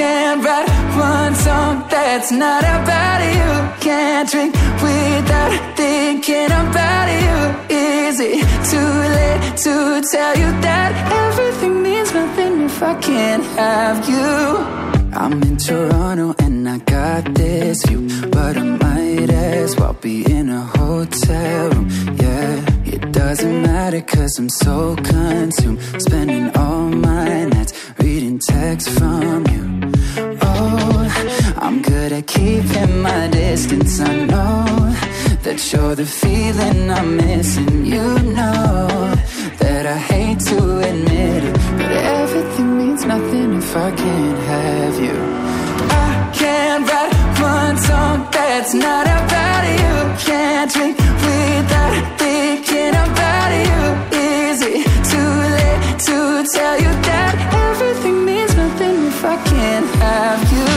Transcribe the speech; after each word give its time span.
can't 0.00 0.42
write 0.42 0.68
one 0.96 1.34
song 1.34 1.84
that's 1.90 2.32
not 2.32 2.62
about 2.62 3.20
you. 3.36 3.50
Can't 3.86 4.26
drink 4.30 4.54
without 4.86 5.52
thinking 5.76 6.50
about 6.62 7.08
you. 7.24 7.36
Is 7.76 8.18
it 8.18 8.40
too 8.72 8.92
late 9.18 9.42
to 9.64 9.74
tell 10.12 10.34
you 10.42 10.50
that 10.66 10.90
everything 11.24 11.82
means 11.82 12.14
nothing 12.14 12.62
if 12.62 12.82
I 12.82 12.94
can't 13.08 13.44
have 13.60 14.08
you? 14.08 14.30
I'm 15.22 15.42
in 15.42 15.56
Toronto 15.58 16.34
and 16.38 16.66
I 16.66 16.78
got 16.78 17.34
this 17.34 17.84
view, 17.84 18.08
but 18.30 18.56
I 18.56 18.62
might 18.62 19.30
as 19.30 19.76
well 19.76 19.96
be 20.00 20.16
in 20.38 20.48
a 20.48 20.62
hotel 20.78 21.70
room. 21.72 21.88
Yeah, 22.16 22.69
it 23.02 23.12
doesn't 23.12 23.62
matter 23.62 24.00
cause 24.00 24.38
I'm 24.38 24.48
so 24.48 24.96
consumed, 24.96 25.80
spending 26.00 26.50
all 26.56 26.88
my 26.88 27.44
nights 27.44 27.72
reading 27.98 28.38
texts 28.38 28.90
from 28.98 29.46
you. 29.52 29.62
Oh, 30.42 31.54
I'm 31.56 31.82
good 31.82 32.12
at 32.12 32.26
keeping 32.26 33.02
my 33.02 33.28
distance. 33.28 34.00
I 34.00 34.24
know 34.26 34.64
that 35.42 35.72
you're 35.72 35.94
the 35.94 36.06
feeling 36.06 36.90
I'm 36.90 37.16
missing. 37.16 37.86
You 37.86 38.04
know 38.36 39.14
that 39.58 39.86
I 39.86 39.98
hate 39.98 40.40
to 40.50 40.78
admit 40.78 41.44
it, 41.44 41.54
but 41.78 41.92
everything 41.92 42.78
means 42.78 43.04
nothing 43.04 43.54
if 43.54 43.76
I 43.76 43.90
can't 43.90 44.38
have 44.54 44.94
you. 45.06 45.16
I 45.90 46.30
can't 46.34 46.88
write 46.90 47.19
one 47.40 47.76
song 47.78 48.28
that's 48.30 48.74
not 48.74 49.06
about 49.06 49.64
you. 49.80 49.94
Can't 50.26 50.70
drink 50.70 50.96
without 50.98 52.18
thinking 52.18 52.94
about 53.06 53.50
you. 53.66 53.80
Is 54.18 54.62
it 54.62 54.84
too 55.10 55.32
late 55.56 55.98
to 56.08 56.16
tell 56.54 56.76
you 56.84 56.92
that 57.08 57.32
everything 57.68 58.24
means 58.24 58.54
nothing 58.56 59.06
if 59.06 59.24
I 59.24 59.36
can't 59.52 59.88
have 60.04 60.42
you? 60.52 60.68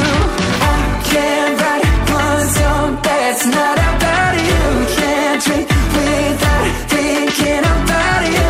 I 0.75 0.81
can't 1.11 1.53
write 1.61 1.85
one 2.23 2.47
song 2.59 2.89
that's 3.03 3.45
not 3.45 3.77
about 3.77 4.35
you. 4.49 4.63
Can't 4.97 5.39
drink 5.45 5.67
without 5.95 6.65
thinking 6.93 7.63
about 7.75 8.23
you. 8.35 8.49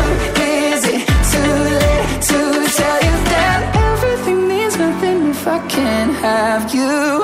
Is 0.54 0.82
it 0.94 1.02
too 1.32 1.54
late 1.82 2.06
to 2.30 2.40
tell 2.78 3.00
you 3.06 3.14
that 3.32 3.58
everything 3.90 4.48
means 4.48 4.76
nothing 4.78 5.28
if 5.30 5.46
I 5.46 5.58
can't 5.68 6.12
have 6.14 6.72
you? 6.74 7.23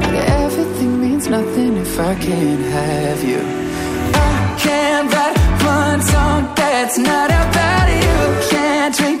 nothing 1.31 1.77
if 1.77 1.97
I 1.97 2.13
can't 2.15 2.61
have 2.61 3.23
you. 3.23 3.39
I 3.39 4.57
can't 4.59 5.07
write 5.13 5.37
one 5.63 6.01
song 6.01 6.53
that's 6.57 6.97
not 6.97 7.29
about 7.29 7.87
you. 8.03 8.49
Can't 8.49 8.93
drink 8.97 9.20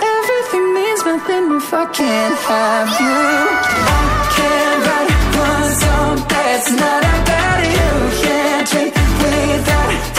nothing 1.11 1.51
if 1.57 1.73
I 1.73 1.85
can't 1.87 2.37
have 2.47 2.89
you? 3.01 3.19
I 3.91 4.03
can't 4.35 4.79
write 4.87 5.11
one 5.45 5.71
song 5.83 6.15
that's 6.31 6.71
not 6.81 7.03
about 7.15 7.59
you. 7.75 7.89
Can't 8.23 8.67
drink 8.71 8.95
without 9.21 10.10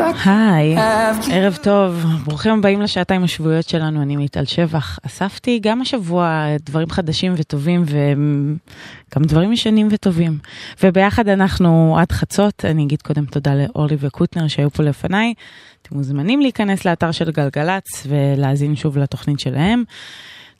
I 0.00 0.28
היי, 0.28 0.78
you? 0.78 1.32
ערב 1.32 1.58
טוב, 1.62 2.04
ברוכים 2.24 2.58
הבאים 2.58 2.80
לשעתיים 2.80 3.24
השבועיות 3.24 3.68
שלנו, 3.68 4.02
אני 4.02 4.16
מיטל 4.16 4.44
שבח. 4.44 4.98
אספתי 5.06 5.58
גם 5.62 5.80
השבוע 5.80 6.46
דברים 6.66 6.90
חדשים 6.90 7.34
וטובים 7.36 7.84
וגם 7.86 9.24
דברים 9.24 9.52
ישנים 9.52 9.88
וטובים. 9.90 10.38
וביחד 10.82 11.28
אנחנו 11.28 11.96
עד 11.98 12.12
חצות, 12.12 12.64
אני 12.64 12.84
אגיד 12.84 13.02
קודם 13.02 13.24
תודה 13.24 13.54
לאורלי 13.54 13.96
וקוטנר 13.98 14.48
שהיו 14.48 14.70
פה 14.70 14.82
לפניי. 14.82 15.34
אתם 15.82 15.96
מוזמנים 15.96 16.40
להיכנס 16.40 16.84
לאתר 16.84 17.12
של 17.12 17.30
גלגלצ 17.30 18.06
ולהאזין 18.08 18.76
שוב 18.76 18.98
לתוכנית 18.98 19.40
שלהם. 19.40 19.84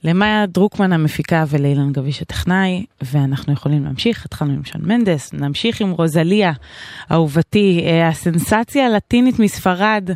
למאיה 0.04 0.46
דרוקמן 0.46 0.92
המפיקה 0.92 1.44
ולאילן 1.48 1.92
גביש 1.92 2.22
הטכנאי, 2.22 2.84
ואנחנו 3.02 3.52
יכולים 3.52 3.84
להמשיך, 3.84 4.24
התחלנו 4.24 4.52
עם 4.52 4.64
שון 4.64 4.80
מנדס, 4.84 5.32
נמשיך 5.32 5.80
עם 5.80 5.90
רוזליה, 5.90 6.52
אהובתי, 7.12 7.82
אה, 7.84 8.08
הסנסציה 8.08 8.86
הלטינית 8.86 9.38
מספרד, 9.38 10.10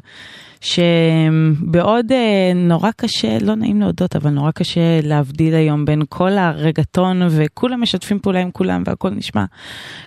שבעוד 0.61 2.12
אה, 2.12 2.53
נורא 2.55 2.91
קשה, 2.97 3.39
לא 3.41 3.55
נעים 3.55 3.81
להודות, 3.81 4.17
אבל 4.17 4.31
נורא 4.31 4.50
קשה 4.50 5.00
להבדיל 5.03 5.55
היום 5.55 5.84
בין 5.84 6.03
כל 6.09 6.33
הרגטון 6.39 7.22
וכולם 7.31 7.83
משתפים 7.83 8.19
פעולה 8.19 8.41
עם 8.41 8.51
כולם 8.51 8.83
והכל 8.87 9.11
נשמע 9.11 9.45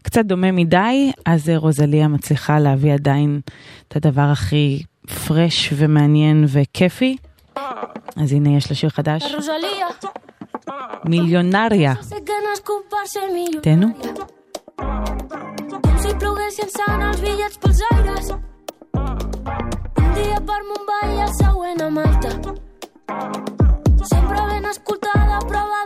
קצת 0.02 0.26
דומה 0.26 0.52
מדי, 0.52 1.12
אז 1.26 1.50
אה, 1.50 1.58
רוזליה 1.58 2.08
מצליחה 2.08 2.60
להביא 2.60 2.94
עדיין 2.94 3.40
את 3.88 3.96
הדבר 3.96 4.22
הכי 4.22 4.84
פרש 5.28 5.74
ומעניין 5.76 6.46
וכיפי. 6.48 7.18
אז 8.17 8.33
הנה 8.33 8.57
יש 8.57 8.71
לה 8.71 8.77
שיר 8.77 8.91
חדש, 8.91 9.23
Rosalía, 9.35 10.07
מיליונריה. 11.05 11.93
sé 12.11 12.19
que 12.29 12.37
no 12.45 12.51
és 12.57 12.61
culpar-se 12.71 13.21
millor. 13.35 13.63
תהנו. 13.63 13.89
Com 15.85 15.97
si 16.03 16.11
ploguessin 16.21 16.69
sant 16.79 17.03
els 17.09 17.19
bitllets 17.25 17.57
pels 17.63 17.81
aires. 17.93 18.27
Un 20.03 20.09
dia 20.17 20.39
per 20.49 20.61
Mumbai 20.71 21.09
i 21.17 21.21
el 21.27 21.33
següent 21.43 21.81
a 21.87 21.89
Malta. 21.99 22.31
Sempre 24.13 24.41
ben 24.51 24.65
escoltada, 24.73 25.37
prova 25.51 25.81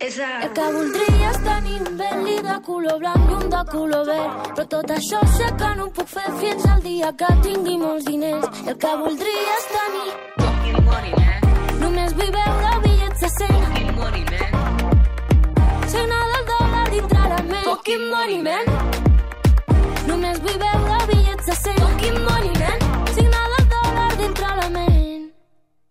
el 0.00 0.52
que 0.56 0.66
voldria 0.72 1.28
és 1.28 1.38
tenir 1.44 1.74
un 1.84 1.96
Bentley 1.98 2.38
de 2.40 2.54
color 2.64 2.94
blanc 3.02 3.26
i 3.28 3.34
un 3.36 3.50
de 3.52 3.58
color 3.68 4.06
verd. 4.08 4.46
Però 4.56 4.64
tot 4.74 4.92
això 4.94 5.20
sé 5.34 5.50
que 5.60 5.68
no 5.76 5.84
ho 5.84 5.92
puc 5.98 6.08
fer 6.08 6.24
fins 6.40 6.64
al 6.72 6.80
dia 6.86 7.10
que 7.20 7.28
tingui 7.44 7.76
molts 7.82 8.06
diners. 8.08 8.46
El 8.64 8.78
que 8.80 8.94
voldria 9.02 9.58
és 9.58 9.66
tenir... 9.74 10.08
Només 11.82 12.16
vull 12.16 12.32
veure 12.38 12.72
bitllets 12.86 13.26
de 13.26 13.30
100. 13.36 13.60
Signa 15.92 16.24
del 16.32 16.48
dòlar 16.54 16.88
dintre 16.96 17.28
la 17.34 17.44
ment. 17.52 17.68
Fucking 17.68 18.08
money, 18.16 18.40
man. 18.48 18.66
Només 20.08 20.40
vull 20.48 20.58
veure 20.64 20.98
bitllets 21.12 21.52
de 21.52 21.60
100. 21.60 21.80
Fucking 21.84 22.20
money, 22.24 22.56
man. 22.64 22.90
Signa 23.12 23.46
del 23.52 23.72
dòlar 23.76 24.10
dintre 24.16 24.56
la 24.64 24.68
ment. 24.80 25.32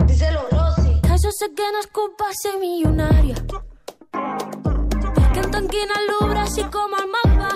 Díselo, 0.10 0.48
Rosy. 0.58 0.98
Que 1.06 1.26
jo 1.28 1.40
sé 1.44 1.54
que 1.54 1.74
no 1.78 1.86
és 1.86 1.94
culpa 2.02 2.34
ser 2.42 2.58
milionària 2.58 3.69
en 5.60 5.68
quina 5.68 5.96
lubra 6.08 6.44
així 6.46 6.64
com 6.74 6.94
el 6.96 7.08
mapa. 7.14 7.50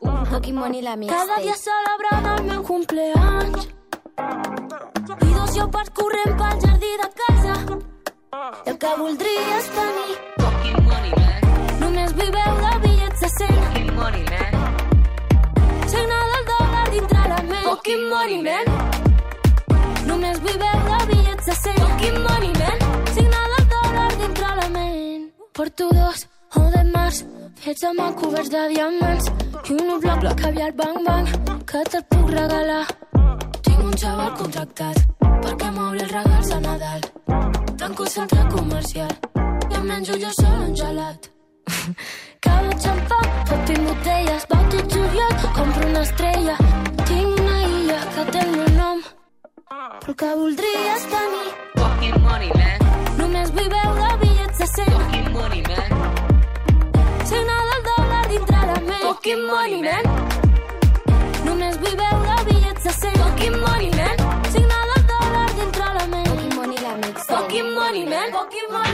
Un 0.00 0.20
Pokémon 0.30 0.74
i 0.74 0.82
la 0.84 0.94
mia 0.96 1.10
Cada 1.12 1.38
dia 1.44 1.56
celebran 1.60 2.28
el 2.32 2.44
meu 2.48 2.62
cumpleaños. 2.64 3.68
I 5.26 5.32
dos 5.34 5.50
jo 5.56 5.66
corrent 5.98 6.32
pel 6.40 6.62
jardí 6.64 6.92
de 7.02 7.08
casa. 7.20 7.54
I 8.66 8.70
el 8.70 8.78
que 8.84 8.92
voldria 9.00 9.58
és 9.58 9.68
tenir... 9.78 10.14
Pokémon 10.42 10.86
money, 10.90 11.12
man. 11.20 11.42
Només 11.82 12.14
vull 12.20 12.30
veure 12.36 12.70
bitllets 12.84 13.24
de 13.24 13.30
100. 13.34 13.58
Pokémon 13.64 13.98
money, 14.00 14.24
man. 14.32 14.52
Signa 15.92 16.22
del 16.30 16.46
dòlar 16.52 16.86
dintre 16.94 17.26
la 17.34 17.42
ment. 17.50 17.66
Pokémon 17.66 18.08
money, 18.14 18.40
man. 18.48 18.64
Només 20.12 20.40
vull 20.46 20.62
veure 20.64 21.02
bitllets 21.12 21.52
de 21.52 21.58
100. 21.60 21.84
Pokémon 21.84 22.48
i 22.48 22.54
man. 22.62 22.88
Signa 23.12 23.44
del 23.52 23.68
dòlar 23.76 24.08
dintre 24.24 24.56
la 24.62 24.70
ment. 24.78 25.30
Porto 25.52 25.90
dos 25.92 26.26
o 26.60 26.64
de 26.74 26.82
març, 26.92 27.22
fets 27.62 27.84
amb 27.88 28.00
mà 28.00 28.08
coberts 28.20 28.50
de 28.54 28.62
diamants. 28.74 29.30
I 29.68 29.76
un 29.76 30.00
bloc, 30.00 30.20
bloc 30.22 30.40
caviar 30.42 30.72
bang 30.80 30.98
bang, 31.06 31.28
que 31.70 31.84
te'l 31.90 32.04
puc 32.10 32.30
regalar. 32.30 32.84
Tinc 33.62 33.80
un 33.84 33.96
xaval 34.02 34.32
contractat 34.40 35.02
perquè 35.46 35.70
m'obri 35.76 36.02
els 36.04 36.12
regals 36.12 36.52
a 36.56 36.60
Nadal. 36.60 37.00
Tanco 37.78 38.04
el 38.04 38.10
centre 38.10 38.44
comercial 38.52 39.12
i 39.70 39.74
em 39.78 39.86
menjo 39.90 40.18
jo 40.22 40.30
sol 40.40 40.62
un 40.68 40.74
gelat. 40.80 41.30
Cava 42.46 42.72
xampà, 42.84 43.18
fotin 43.50 43.86
botelles, 43.88 44.46
va 44.52 44.58
tot 44.74 44.96
juliol, 44.96 45.36
compro 45.58 45.88
una 45.90 46.02
estrella. 46.08 46.56
Tinc 47.04 47.40
una 47.40 47.56
illa 47.68 48.00
que 48.14 48.26
té 48.32 48.44
el 48.44 48.52
meu 48.56 48.68
nom, 48.76 49.02
però 49.70 50.12
el 50.14 50.20
que 50.22 50.34
voldria 50.42 50.84
és 50.96 51.08
tenir. 51.14 51.48
Fucking 51.80 52.20
money, 52.28 52.52
man. 52.60 52.86
Només 53.22 53.56
vull 53.58 53.72
veure 53.78 54.12
bitllets 54.22 54.62
de 54.62 54.70
100. 54.76 54.94
Fucking 55.00 55.32
money, 55.38 55.66
man. 55.70 56.15
Fucking 59.26 59.44
money, 59.44 59.82
man. 59.82 60.04
Només 61.44 61.74
vull 61.82 61.96
veure 61.98 62.36
bitllets 62.46 62.84
de 62.84 62.92
100. 62.94 63.16
Fucking 63.24 63.56
money, 63.58 63.90
man. 63.98 64.22
Signada 64.52 64.94
al 64.98 65.02
dòlar 65.08 65.48
dintre 65.56 65.88
la 65.96 66.06
ment. 66.12 66.28
Fucking 66.28 66.54
money 66.54 66.78
la 66.84 66.94
mix. 67.00 67.26
Fucking 67.32 67.74
money, 67.74 68.04
man. 68.06 68.30
Fucking 68.30 68.70
money, 68.70 68.85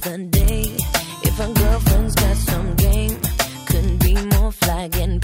the 0.00 0.18
day. 0.18 0.76
If 1.22 1.40
a 1.40 1.52
girlfriend's 1.52 2.14
got 2.14 2.36
some 2.36 2.74
game, 2.76 3.16
couldn't 3.66 3.98
be 4.04 4.14
more 4.36 4.52
fly. 4.52 4.88
Getting 4.88 5.20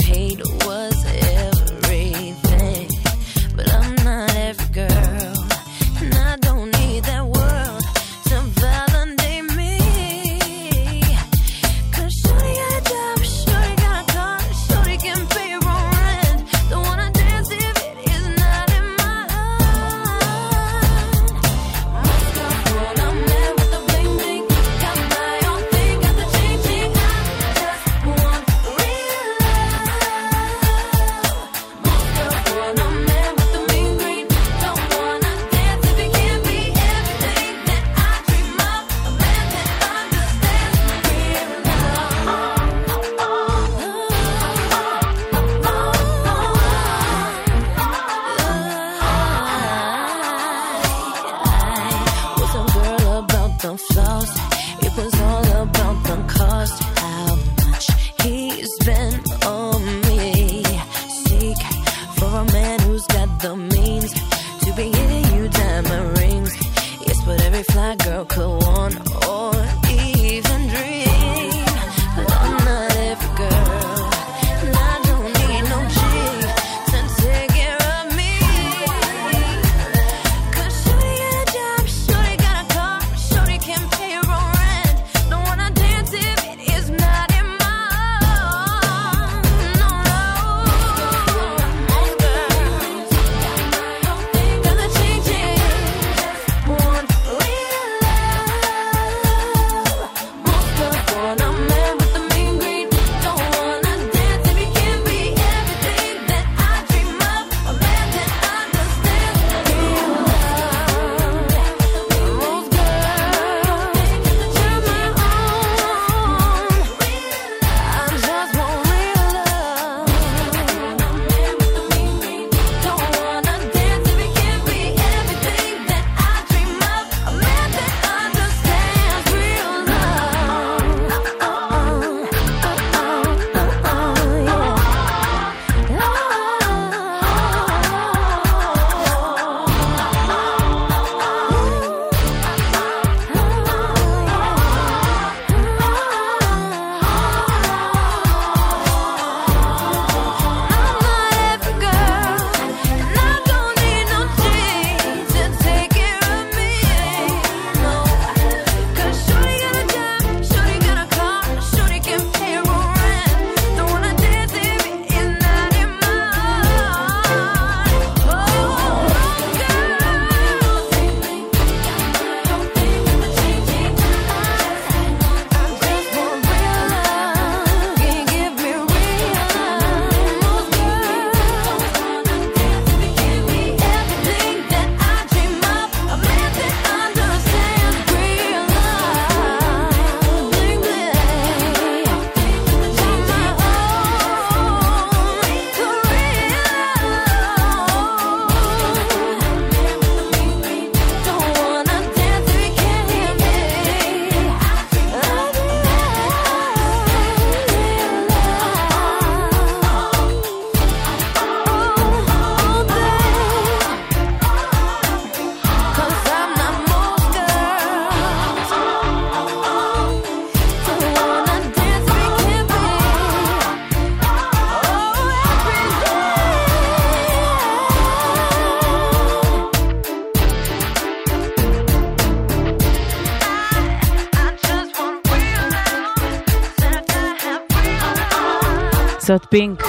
זאת 239.34 239.46
פינק, 239.50 239.82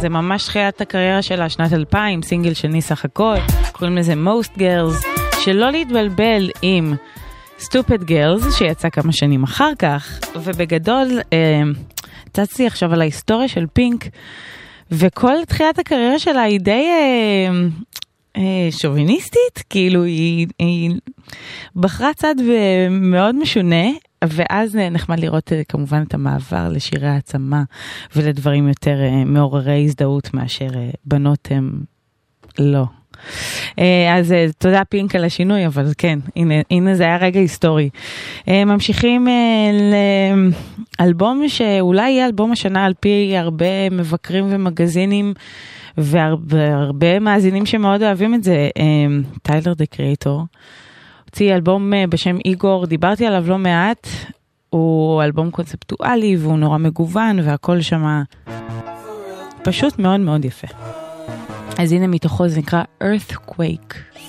זה 0.00 0.08
ממש 0.08 0.44
תחילת 0.44 0.80
הקריירה 0.80 1.22
שלה, 1.22 1.48
שנת 1.48 1.72
2000, 1.72 2.22
סינגל 2.22 2.54
שני 2.54 2.82
סך 2.82 3.04
הכל, 3.04 3.34
קוראים 3.72 3.96
לזה 3.96 4.12
Most 4.12 4.58
Girls, 4.58 5.06
שלא 5.44 5.70
להתבלבל 5.70 6.50
עם 6.62 6.94
Stupid 7.58 8.02
Girls, 8.08 8.58
שיצא 8.58 8.88
כמה 8.90 9.12
שנים 9.12 9.42
אחר 9.42 9.72
כך, 9.78 10.20
ובגדול, 10.36 11.06
אה, 11.32 11.62
צצתי 12.32 12.66
עכשיו 12.66 12.92
על 12.92 13.00
ההיסטוריה 13.00 13.48
של 13.48 13.66
פינק, 13.72 14.04
וכל 14.90 15.44
תחילת 15.46 15.78
הקריירה 15.78 16.18
שלה 16.18 16.42
היא 16.42 16.60
די 16.60 16.86
אה, 16.88 17.50
אה, 18.36 18.68
שוביניסטית, 18.70 19.64
כאילו 19.70 20.02
היא, 20.02 20.46
היא 20.58 20.90
בחרה 21.76 22.10
צד 22.16 22.34
מאוד 22.90 23.34
משונה, 23.34 23.86
ואז 24.24 24.76
אה, 24.76 24.90
נחמד 24.90 25.20
לראות 25.20 25.52
אה, 25.52 25.62
כמובן 25.68 26.02
את 26.08 26.14
המעבר 26.14 26.68
לשירי 26.68 27.08
העצמה 27.08 27.62
ולדברים 28.16 28.68
יותר 28.68 28.96
אה, 29.02 29.24
מעוררי 29.24 29.84
הזדהות 29.84 30.34
מאשר 30.34 30.68
בנות 31.04 31.48
הם 31.50 31.80
לא. 32.58 32.84
אז 34.12 34.34
תודה 34.58 34.84
פינק 34.84 35.14
על 35.14 35.24
השינוי, 35.24 35.66
אבל 35.66 35.86
כן, 35.98 36.18
הנה, 36.36 36.54
הנה 36.70 36.94
זה 36.94 37.02
היה 37.02 37.16
רגע 37.16 37.40
היסטורי. 37.40 37.90
ממשיכים 38.48 39.28
לאלבום 41.00 41.48
שאולי 41.48 42.10
יהיה 42.10 42.26
אלבום 42.26 42.52
השנה 42.52 42.84
על 42.84 42.94
פי 43.00 43.32
הרבה 43.36 43.90
מבקרים 43.90 44.46
ומגזינים. 44.50 45.34
והרבה 45.98 47.18
מאזינים 47.18 47.66
שמאוד 47.66 48.02
אוהבים 48.02 48.34
את 48.34 48.44
זה, 48.44 48.68
טיילר 49.42 49.74
דה 49.74 49.86
קריאטור. 49.86 50.42
הוציא 51.30 51.54
אלבום 51.54 51.94
אה, 51.94 52.04
בשם 52.06 52.36
איגור, 52.44 52.86
דיברתי 52.86 53.26
עליו 53.26 53.44
לא 53.48 53.58
מעט, 53.58 54.08
הוא 54.70 55.22
אלבום 55.22 55.50
קונספטואלי 55.50 56.36
והוא 56.36 56.58
נורא 56.58 56.78
מגוון 56.78 57.38
והכל 57.38 57.80
שם 57.80 58.22
פשוט 59.62 59.98
מאוד 59.98 60.20
מאוד 60.20 60.44
יפה. 60.44 60.66
אז 61.78 61.92
הנה 61.92 62.06
מתוכו 62.06 62.48
זה 62.48 62.58
נקרא 62.58 62.82
Earthquake. 63.02 64.20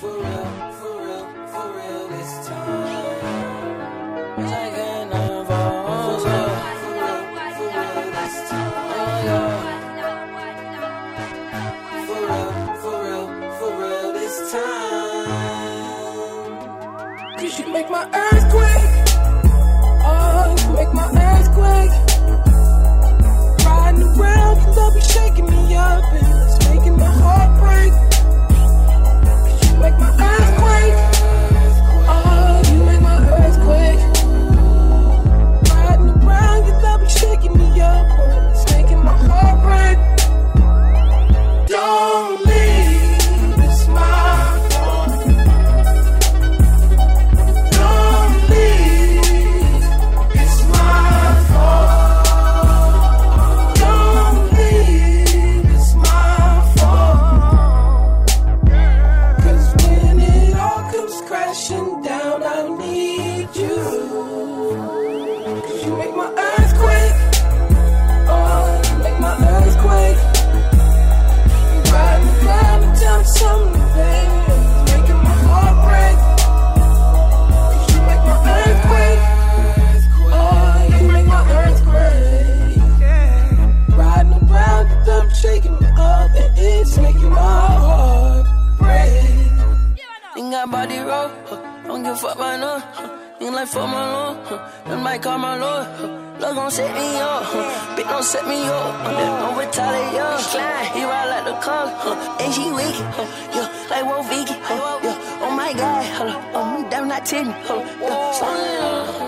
that 90.62 90.70
body 90.70 90.98
roll. 90.98 91.28
Huh. 91.46 91.86
Don't 91.86 92.02
give 92.02 92.12
a 92.12 92.16
fuck 92.16 92.36
about 92.36 92.60
none. 92.60 92.80
Huh. 92.80 93.18
Ain't 93.40 93.54
like 93.54 93.68
fuck 93.68 93.88
my 93.88 94.12
lord. 94.14 94.36
Huh. 94.46 94.88
Them 94.88 95.02
might 95.02 95.22
call 95.22 95.38
my 95.38 95.56
lord. 95.56 95.86
Huh. 95.86 96.08
Love 96.38 96.54
gon' 96.54 96.70
set 96.70 96.94
me 96.94 97.06
up. 97.18 97.42
Huh. 97.44 97.96
Bitch 97.96 98.08
don't 98.08 98.22
set 98.22 98.46
me 98.46 98.58
up. 98.64 98.94
Huh. 99.02 99.12
Them 99.18 99.32
gon' 99.42 99.58
retaliate. 99.58 100.40
Huh. 100.54 100.94
He 100.94 101.02
ride 101.04 101.28
like 101.34 101.44
the 101.50 101.56
car. 101.66 101.86
Huh. 102.04 102.42
And 102.42 102.54
she 102.54 102.66
weak. 102.78 102.96
Huh. 103.16 103.26
Yeah, 103.54 103.68
like 103.90 104.04
Wolf 104.06 104.28
Vicky. 104.28 104.54
Huh. 104.62 105.00
Yeah. 105.02 105.42
Oh 105.42 105.50
my 105.50 105.72
god. 105.72 106.04
Huh. 106.18 106.50
Oh, 106.54 106.64
me 106.74 106.88
damn 106.90 107.08
not 107.08 107.26
ten. 107.26 107.46
hold 107.66 107.82
Yeah. 108.00 108.32
Slow 108.32 108.48
up. 108.48 109.21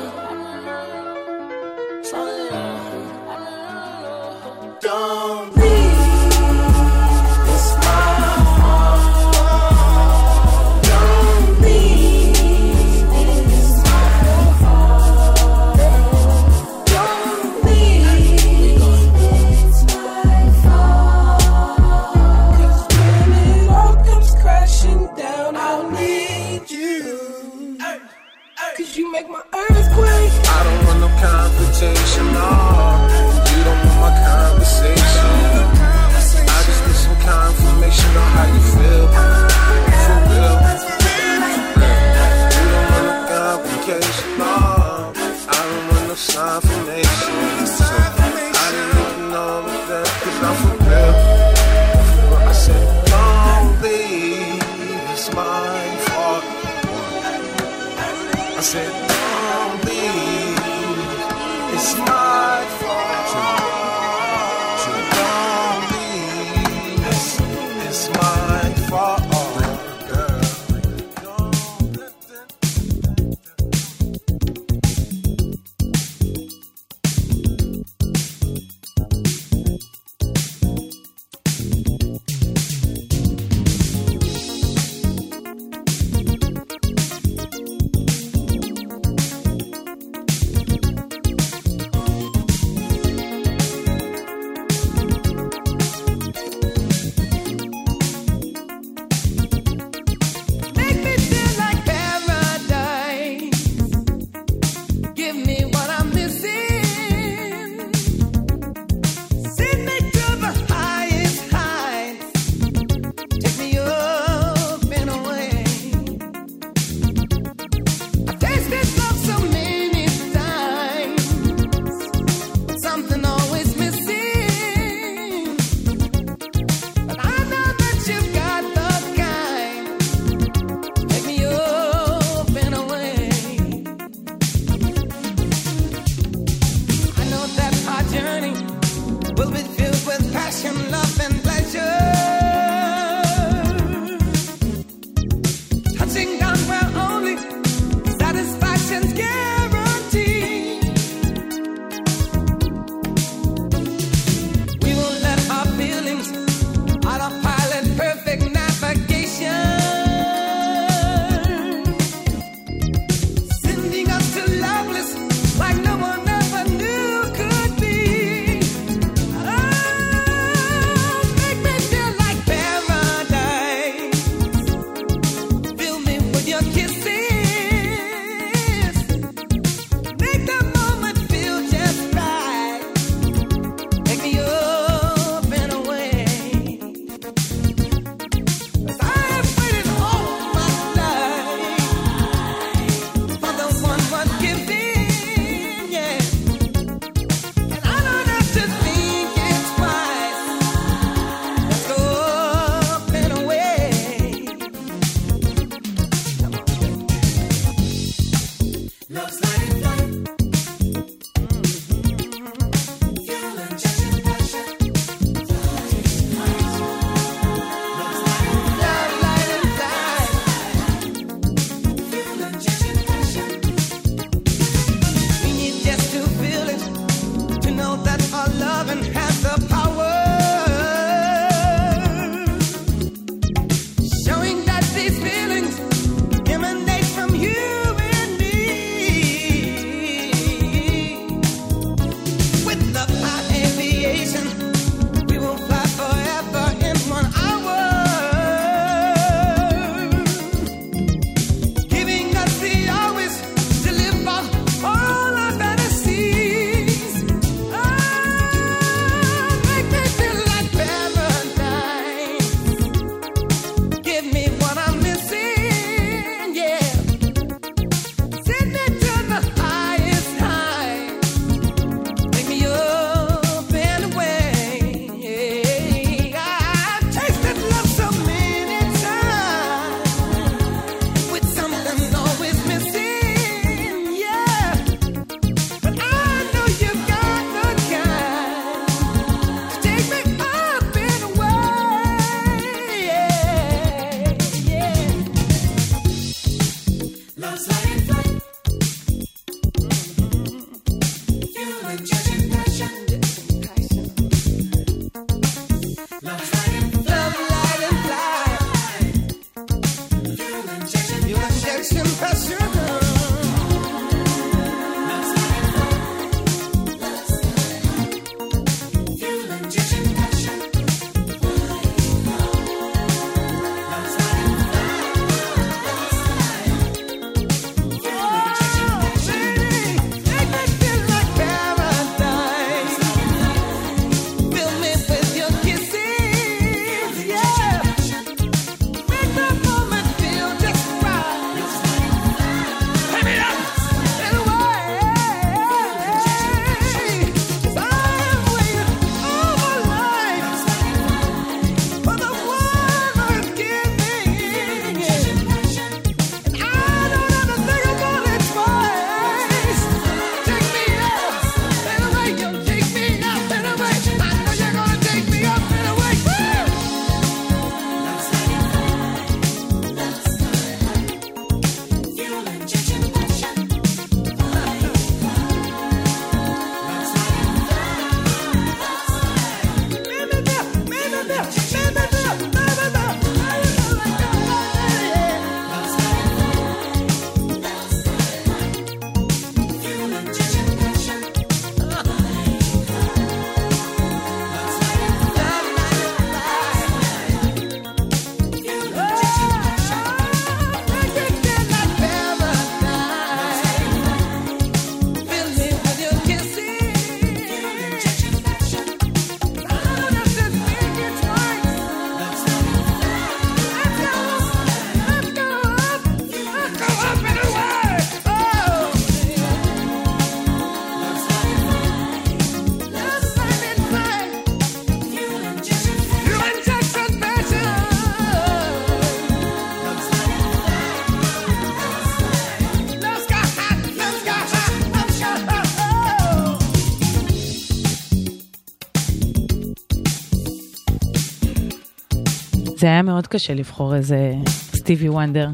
זה 442.84 442.88
היה 442.88 443.02
מאוד 443.02 443.26
קשה 443.26 443.54
לבחור 443.54 443.94
איזה 443.94 444.32
סטיבי 444.48 445.08
וונדר. 445.08 445.48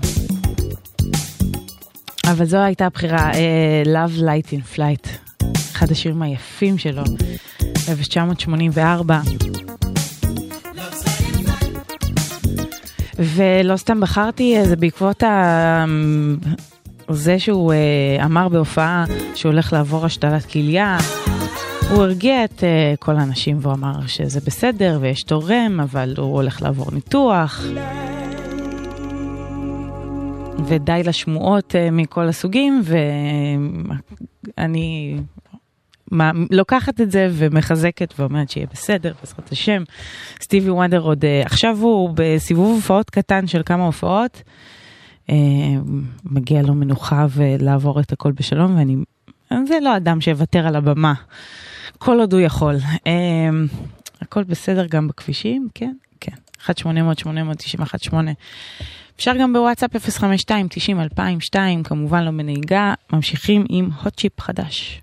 אבל 2.31 2.45
זו 2.45 2.57
הייתה 2.57 2.87
הבחירה, 2.87 3.31
uh, 3.33 3.87
Love 3.87 4.21
Light 4.21 4.53
in 4.53 4.77
Flight, 4.77 5.09
אחד 5.73 5.91
השירים 5.91 6.23
היפים 6.23 6.79
שלו, 6.79 7.03
1984. 7.89 9.21
ולא 13.19 13.77
סתם 13.77 14.01
בחרתי, 14.01 14.57
אה, 14.57 14.65
זה 14.65 14.77
בעקבות 14.77 15.23
ה... 15.23 15.85
זה 17.11 17.39
שהוא 17.39 17.73
uh, 17.73 18.25
אמר 18.25 18.49
בהופעה 18.49 19.05
שהוא 19.35 19.53
הולך 19.53 19.73
לעבור 19.73 20.07
השתלת 20.07 20.45
כליה. 20.47 20.99
הוא 21.91 22.03
הרגיע 22.03 22.45
את 22.45 22.59
uh, 22.59 22.97
כל 22.99 23.17
האנשים 23.17 23.59
והוא 23.61 23.75
אמר 23.75 24.07
שזה 24.07 24.41
בסדר 24.47 24.99
ויש 25.01 25.23
תורם, 25.23 25.81
אבל 25.83 26.15
הוא 26.19 26.35
הולך 26.35 26.63
לעבור 26.63 26.93
ניתוח. 26.93 27.65
ודי 30.65 31.03
לשמועות 31.05 31.75
uh, 31.75 31.91
מכל 31.93 32.29
הסוגים, 32.29 32.83
ואני 34.59 35.17
מה, 36.11 36.31
לוקחת 36.51 37.01
את 37.01 37.11
זה 37.11 37.29
ומחזקת 37.33 38.15
ואומרת 38.19 38.51
שיהיה 38.51 38.67
בסדר, 38.73 39.13
בעזרת 39.21 39.53
השם. 39.53 39.83
סטיבי 40.43 40.71
וונדר 40.71 41.01
עוד, 41.01 41.25
uh, 41.25 41.47
עכשיו 41.47 41.79
הוא 41.81 42.11
בסיבוב 42.15 42.75
הופעות 42.75 43.11
קטן 43.11 43.47
של 43.47 43.63
כמה 43.67 43.85
הופעות. 43.85 44.43
Uh, 45.27 45.33
מגיע 46.25 46.63
לו 46.63 46.75
מנוחה 46.75 47.27
ולעבור 47.31 48.01
את 48.01 48.13
הכל 48.13 48.33
בשלום, 48.33 48.77
ואני, 48.77 48.97
זה 49.67 49.79
לא 49.83 49.97
אדם 49.97 50.21
שיוותר 50.21 50.67
על 50.67 50.77
הבמה. 50.77 51.15
כל 52.03 52.21
עוד 52.21 52.33
הוא 52.33 52.41
יכול. 52.41 52.77
אמ, 53.07 53.67
הכל 54.21 54.45
בסדר 54.45 54.87
גם 54.87 55.09
בכבישים, 55.09 55.69
כן, 55.75 55.93
כן. 56.21 56.33
1-800-891-8. 56.67 58.15
אפשר 59.17 59.33
גם 59.41 59.53
בוואטסאפ 59.53 59.91
052-90-2002, 59.97 61.57
כמובן 61.85 62.25
לא 62.25 62.31
בנהיגה, 62.31 62.95
ממשיכים 63.13 63.65
עם 63.69 63.91
הוטשיפ 64.03 64.41
חדש. 64.41 65.03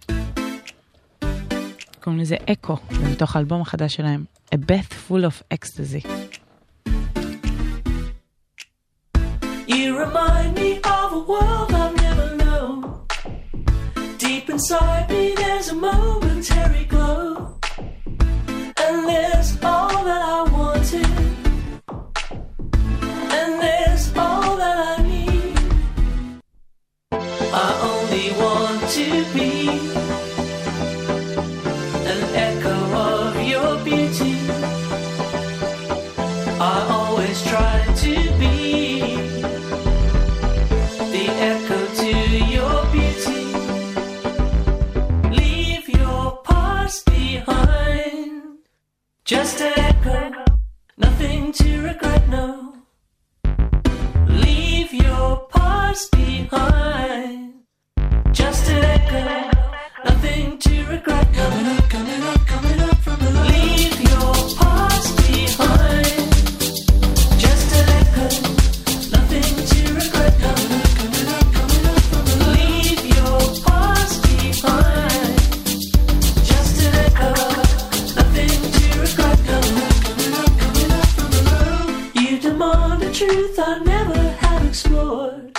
קוראים 2.03 2.21
לזה 2.21 2.35
אקו, 2.51 2.77
מתוך 3.11 3.35
האלבום 3.35 3.61
החדש 3.61 3.95
שלהם, 3.95 4.23
A 4.55 4.57
Bath 4.57 5.11
Full 5.11 5.23
of 5.23 5.55
Ecstasy. 5.55 6.07
You 9.67 9.87
remind 10.05 10.51
me 10.61 10.69
of 10.97 11.09
a 11.19 11.23
world 11.31 11.69
I've 11.81 11.95
never 12.05 12.27
known. 12.41 12.75
Deep 14.23 14.45
inside 14.49 15.05
me, 15.09 15.23
there's 15.41 15.69
a 15.75 16.26
momentary 16.37 16.85
glow. 16.85 17.57
And 17.77 19.09
there's 19.09 19.57
all 19.63 20.03
that 20.05 20.21
I 20.21 20.43
wanted. 20.51 21.07
And 23.37 23.59
there's 23.59 24.15
all 24.15 24.55
that 24.57 24.99
I 24.99 25.03
need. 25.03 25.57
I 27.11 27.69
only 27.91 28.29
want 28.41 28.81
to 28.97 29.07
be 29.33 29.69
an 32.13 32.21
echo 32.35 32.77
of 33.09 33.35
your 33.41 33.83
beauty. 33.83 34.35
I 36.59 36.96
Just 49.27 49.59
an 49.59 49.73
echo, 49.75 50.45
nothing 50.95 51.51
to 51.51 51.81
regret, 51.81 52.29
no. 52.29 52.75
Leave 54.25 54.93
your 54.93 55.45
past 55.49 56.11
behind. 56.11 57.55
Just 58.31 58.69
an 58.69 58.85
echo, 58.85 59.51
nothing 60.05 60.57
to 60.59 60.85
regret, 60.85 61.27
no. 61.33 61.76
Truth 83.17 83.57
I 83.57 83.79
never 83.79 84.13
have 84.13 84.63
explored. 84.63 85.51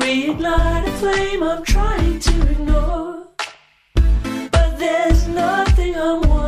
Reignite 0.00 0.86
a 0.86 0.90
flame 0.92 1.42
I'm 1.42 1.62
trying 1.62 2.18
to 2.20 2.50
ignore. 2.50 3.28
But 4.50 4.78
there's 4.78 5.28
nothing 5.28 5.94
I'm 5.94 6.22
wanting. 6.22 6.47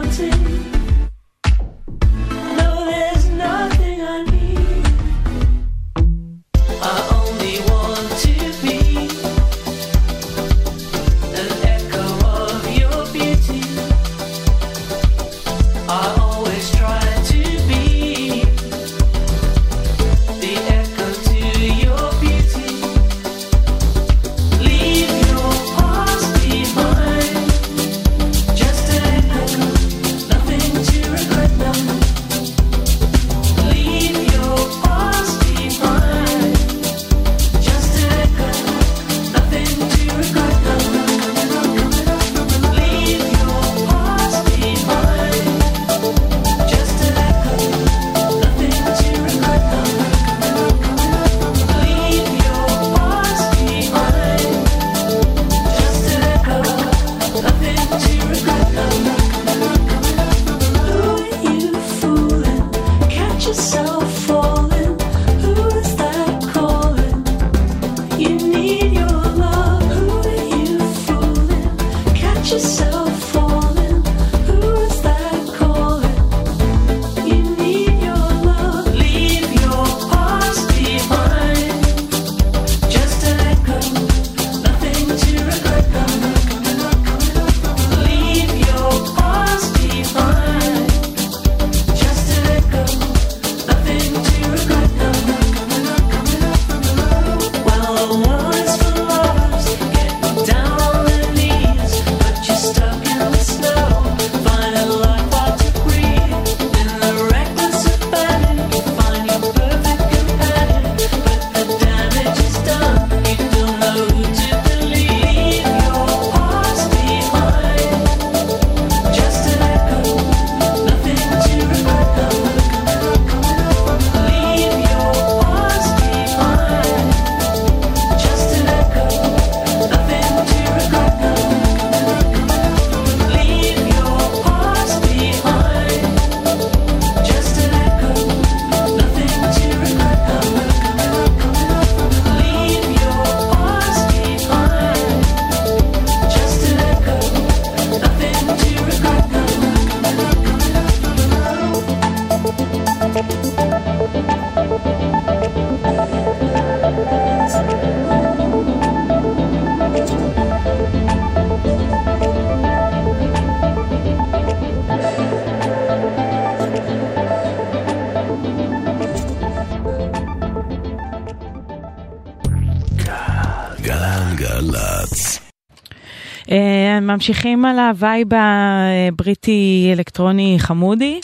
ממשיכים 177.14 177.64
על 177.64 177.78
הווייב 177.78 178.28
הבריטי 178.34 179.90
אלקטרוני 179.92 180.56
חמודי. 180.58 181.20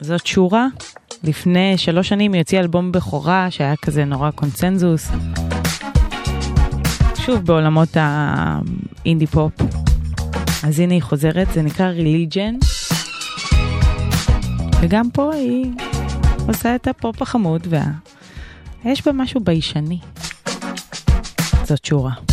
זאת 0.00 0.26
שורה. 0.26 0.66
לפני 1.24 1.78
שלוש 1.78 2.08
שנים 2.08 2.32
היא 2.32 2.40
הוציאה 2.40 2.62
אלבום 2.62 2.92
בכורה 2.92 3.50
שהיה 3.50 3.76
כזה 3.76 4.04
נורא 4.04 4.30
קונצנזוס. 4.30 5.08
שוב 7.14 7.38
בעולמות 7.38 7.88
האינדי 7.94 9.26
פופ. 9.26 9.52
אז 10.64 10.80
הנה 10.80 10.94
היא 10.94 11.02
חוזרת, 11.02 11.48
זה 11.54 11.62
נקרא 11.62 11.86
ריליג'ן. 11.86 12.54
וגם 14.80 15.10
פה 15.10 15.34
היא 15.34 15.66
עושה 16.48 16.74
את 16.74 16.88
הפופ 16.88 17.22
החמוד 17.22 17.66
וה... 17.70 17.84
יש 18.84 19.06
בה 19.06 19.12
משהו 19.12 19.40
ביישני. 19.40 19.98
זאת 21.64 21.84
שורה. 21.84 22.27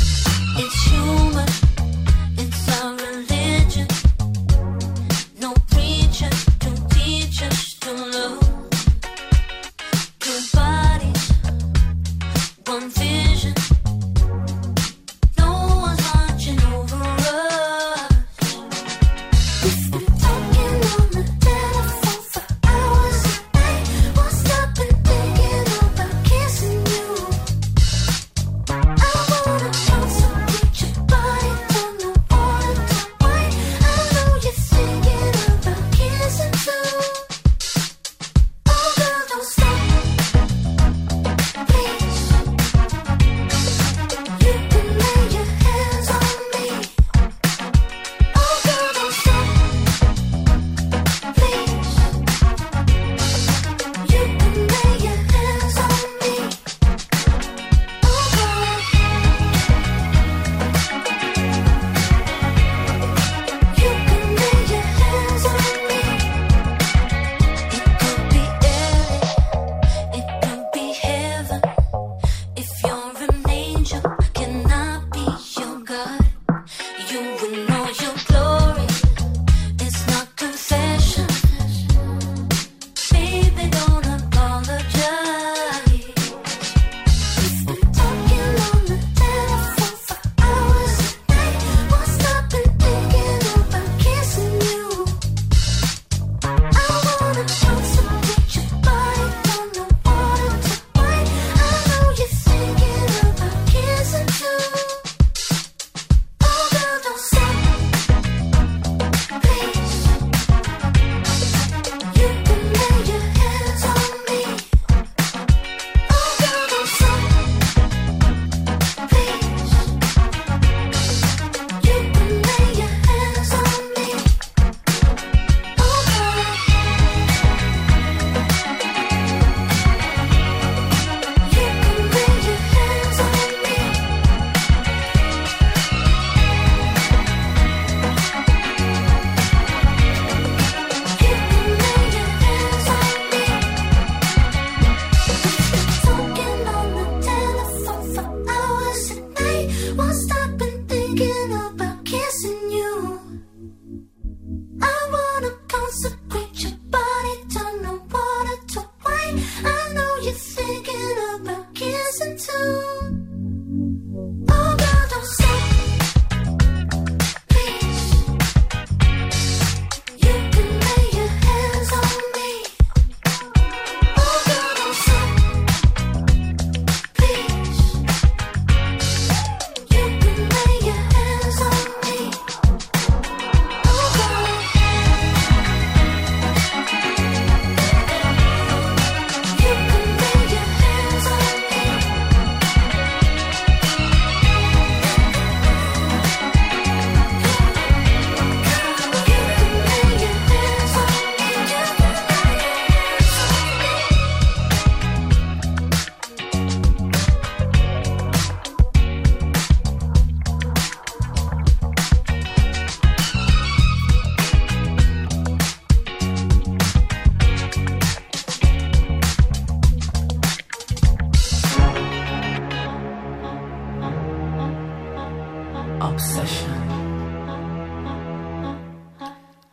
obsession. 226.37 226.71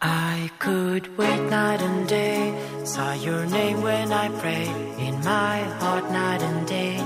I 0.01 0.51
could 0.59 1.17
wait 1.19 1.43
night 1.51 1.83
and 1.83 2.09
day. 2.09 2.55
Saw 2.85 3.13
your 3.15 3.47
name 3.47 3.83
when 3.83 4.13
I 4.13 4.29
pray. 4.41 4.67
In 4.99 5.15
my 5.25 5.59
heart, 5.81 6.11
night 6.11 6.43
and 6.43 6.67
day. 6.67 7.03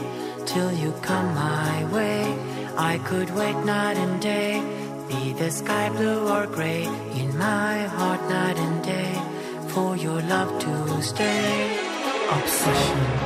Till 0.46 0.72
you 0.72 0.92
come 1.02 1.34
my 1.34 1.84
way. 1.92 2.34
I 2.76 2.98
could 2.98 3.30
wait 3.34 3.56
night 3.64 3.96
and 3.96 4.20
day. 4.20 4.62
Be 5.08 5.32
the 5.32 5.50
sky 5.50 5.88
blue 5.90 6.28
or 6.28 6.46
gray. 6.46 6.84
In 7.20 7.36
my 7.38 7.84
heart, 7.98 8.22
night 8.28 8.58
and 8.58 8.84
day. 8.84 9.12
For 9.72 9.96
your 9.96 10.20
love 10.22 10.58
to 10.64 11.02
stay. 11.02 11.78
Obsession. 12.30 13.25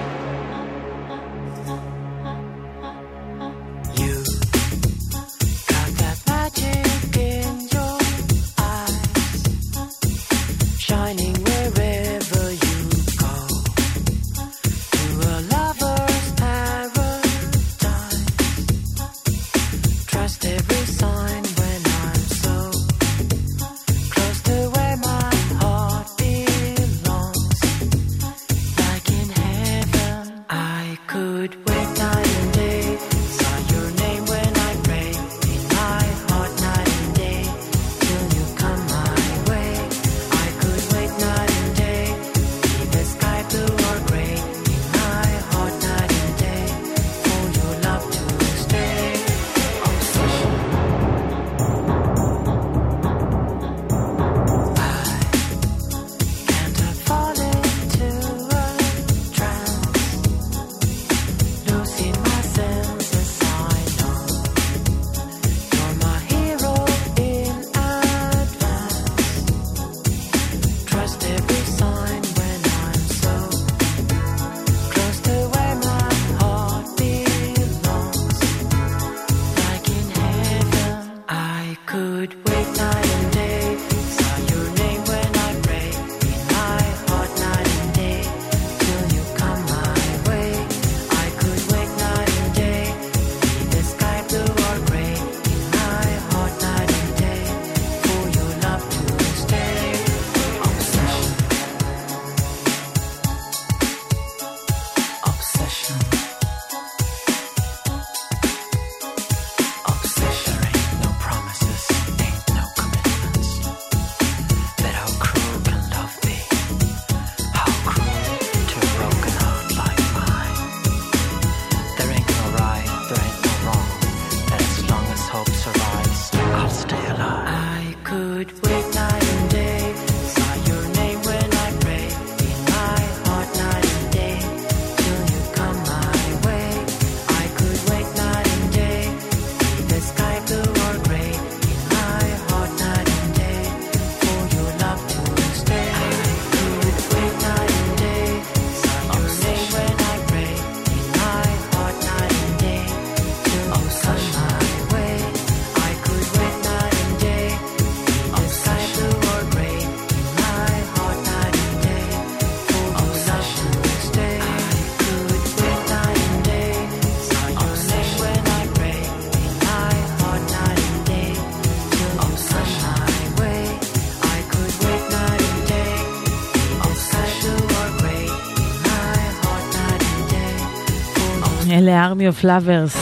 אלה 181.73 182.05
ארמי 182.05 182.29
אוף 182.29 182.45
לאברס 182.45 182.97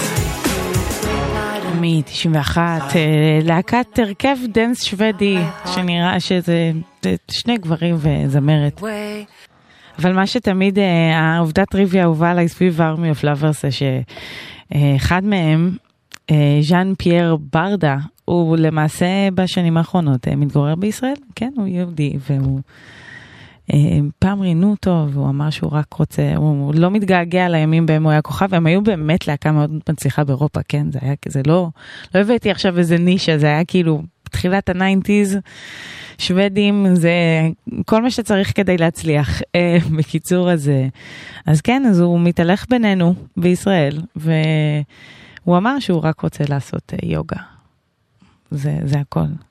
מ-91, 1.81 2.57
אה, 2.59 3.39
להקת 3.45 3.99
הרכב 3.99 4.37
דנס 4.49 4.83
שוודי, 4.83 5.39
שנראה 5.75 6.21
שזה 6.21 6.71
שני 7.31 7.59
גברים 7.59 7.97
וזמרת. 7.99 8.83
אבל 9.99 10.13
מה 10.13 10.27
שתמיד, 10.27 10.79
אה, 10.79 11.19
העובדה 11.19 11.65
טריוויה 11.65 12.05
אהובה 12.05 12.31
עליי 12.31 12.49
סביב 12.49 12.81
ארמי 12.81 13.11
אוף 13.11 13.25
לאברס 13.25 13.63
זה 13.63 13.69
שאחד 13.71 15.25
מהם, 15.25 15.77
אה, 16.31 16.59
ז'אן 16.61 16.93
פייר 16.99 17.37
ברדה, 17.53 17.97
הוא 18.25 18.57
למעשה 18.57 19.07
בשנים 19.35 19.77
האחרונות 19.77 20.29
מתגורר 20.29 20.75
בישראל, 20.75 21.17
כן, 21.35 21.51
הוא 21.57 21.67
יהודי 21.67 22.13
והוא... 22.31 22.61
אה, 23.73 23.99
פעם 24.19 24.43
ראיינו 24.43 24.71
אותו 24.71 25.07
והוא 25.11 25.29
אמר 25.29 25.51
שהוא 25.51 25.71
רק 25.73 25.93
רוצה, 25.93 26.37
הוא 26.37 26.75
לא 26.75 26.91
מתגעגע 26.91 27.49
לימים 27.49 27.87
בהם 27.87 28.03
הוא 28.03 28.11
היה 28.13 28.23
כוכב, 28.23 28.55
הם 28.55 28.67
היו 28.67 28.83
באמת 28.83 29.29
להקה 29.29 29.53
מאוד 29.53 29.79
מצליחה 29.89 30.25
באירופה, 30.25 30.61
כן? 30.69 30.93
זה 30.93 30.99
היה, 31.03 31.15
כזה 31.23 31.43
לא, 31.47 31.69
לא 32.15 32.21
הבאתי 32.21 32.51
עכשיו 32.51 32.79
איזה 32.79 32.99
נישה, 32.99 33.39
זה 33.39 33.47
היה 33.47 33.65
כאילו 33.65 34.03
תחילת 34.31 34.69
הניינטיז, 34.69 35.39
שוודים 36.19 36.87
זה 36.95 37.13
כל 37.87 38.03
מה 38.03 38.11
שצריך 38.11 38.53
כדי 38.57 38.77
להצליח. 38.77 39.41
אה, 39.57 39.79
בקיצור, 39.97 40.51
אז, 40.51 40.69
אה, 40.69 40.87
אז 41.47 41.61
כן, 41.61 41.83
אז 41.87 42.01
הוא 42.01 42.21
מתהלך 42.21 42.67
בינינו 42.71 43.15
בישראל, 43.37 44.01
והוא 44.17 45.57
אמר 45.57 45.79
שהוא 45.79 46.03
רק 46.03 46.21
רוצה 46.21 46.45
לעשות 46.49 46.93
יוגה. 47.03 47.41
זה, 48.51 48.79
זה 48.85 48.99
הכל. 48.99 49.48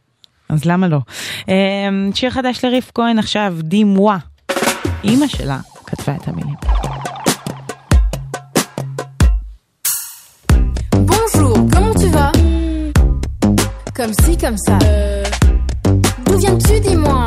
Bonjour, 10.94 11.54
comment 11.72 11.94
tu 11.94 12.08
vas? 12.08 12.32
Comme 13.94 14.14
si, 14.24 14.38
comme 14.38 14.58
ça. 14.58 14.80
D'où 16.26 16.38
viens-tu, 16.38 16.80
dis-moi? 16.80 17.26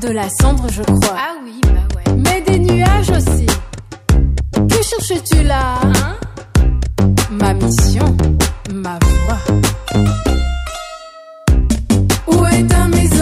De 0.00 0.08
la 0.08 0.28
cendre, 0.28 0.66
je 0.70 0.82
crois. 0.82 1.16
Ah 1.16 1.34
oui, 1.44 1.60
bah 1.64 1.86
ouais. 1.96 2.14
Mais 2.16 2.40
des 2.42 2.58
nuages 2.58 3.10
aussi. 3.10 3.46
Que 4.54 4.82
cherches-tu 4.82 5.42
là? 5.42 5.80
Hein? 5.82 6.16
Ma 7.30 7.54
mission, 7.54 8.16
ma 8.72 8.98
voix. 9.26 10.35
Où 12.26 12.46
est 12.46 12.64
ta 12.64 12.88
maison 12.88 13.15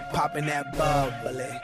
I'ma 0.00 0.12
popping 0.12 0.46
that 0.46 0.70
bubbly. 0.76 1.44
Eh? 1.44 1.58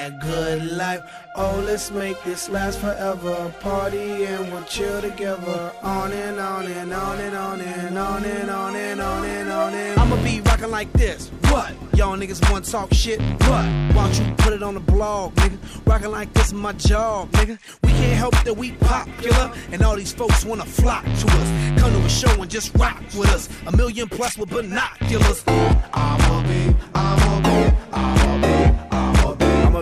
That 0.00 0.18
good 0.18 0.72
life. 0.78 1.02
Oh, 1.36 1.62
let's 1.66 1.90
make 1.90 2.16
this 2.24 2.48
last 2.48 2.78
forever. 2.78 3.52
Party 3.60 4.24
and 4.24 4.50
we'll 4.50 4.62
chill 4.62 5.02
together. 5.02 5.72
On 5.82 6.10
and 6.10 6.40
on 6.40 6.64
and 6.64 6.94
on 6.94 7.18
and 7.20 7.36
on 7.36 7.60
and 7.60 7.98
on 7.98 8.24
and 8.24 8.50
on 8.50 8.76
and 8.76 9.00
on 9.02 9.24
and 9.26 9.50
on 9.50 9.74
and 9.74 10.00
I'ma 10.00 10.16
be 10.24 10.40
rocking 10.40 10.70
like 10.70 10.90
this. 10.94 11.28
What? 11.50 11.74
Y'all 11.92 12.16
niggas 12.16 12.50
wanna 12.50 12.64
talk 12.64 12.94
shit? 12.94 13.20
What? 13.20 13.66
Why 13.92 13.92
don't 13.92 14.18
you 14.18 14.34
put 14.36 14.54
it 14.54 14.62
on 14.62 14.72
the 14.72 14.80
blog, 14.80 15.34
nigga? 15.34 15.58
Rockin' 15.84 16.10
like 16.10 16.32
this 16.32 16.46
is 16.46 16.54
my 16.54 16.72
job, 16.72 17.30
nigga. 17.32 17.58
We 17.82 17.90
can't 17.90 18.16
help 18.16 18.42
that 18.44 18.56
we 18.56 18.72
popular, 18.72 19.52
and 19.70 19.82
all 19.82 19.96
these 19.96 20.14
folks 20.14 20.46
wanna 20.46 20.64
flock 20.64 21.04
to 21.04 21.26
us. 21.26 21.78
Come 21.78 21.92
to 21.92 21.98
a 21.98 22.08
show 22.08 22.40
and 22.40 22.50
just 22.50 22.74
rock 22.76 23.02
with 23.14 23.28
us. 23.34 23.50
A 23.66 23.76
million 23.76 24.08
plus 24.08 24.38
with 24.38 24.48
binoculars. 24.48 25.44
I'ma 25.46 26.42
be, 26.48 26.74
I'ma 26.94 27.40
be, 27.42 27.76
I'ma 27.92 28.40
be, 28.40 28.56
I'ma 28.56 28.86
be, 28.86 28.99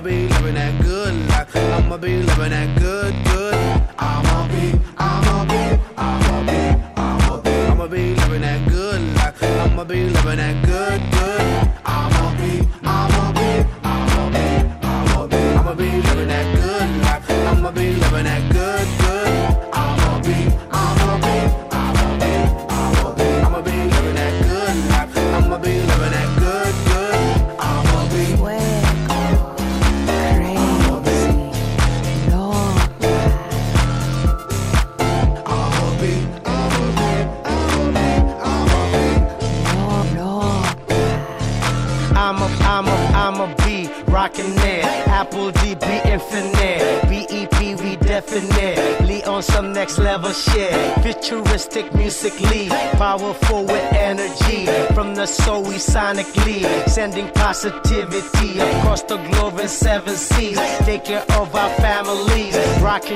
be 0.09 0.27
living 0.27 0.55
that 0.55 0.81
good 0.81 1.15
life. 1.29 1.55
I'ma 1.55 1.99
be 1.99 2.23
living 2.23 2.51
that 2.51 2.79
good, 2.79 3.15
good. 3.25 3.38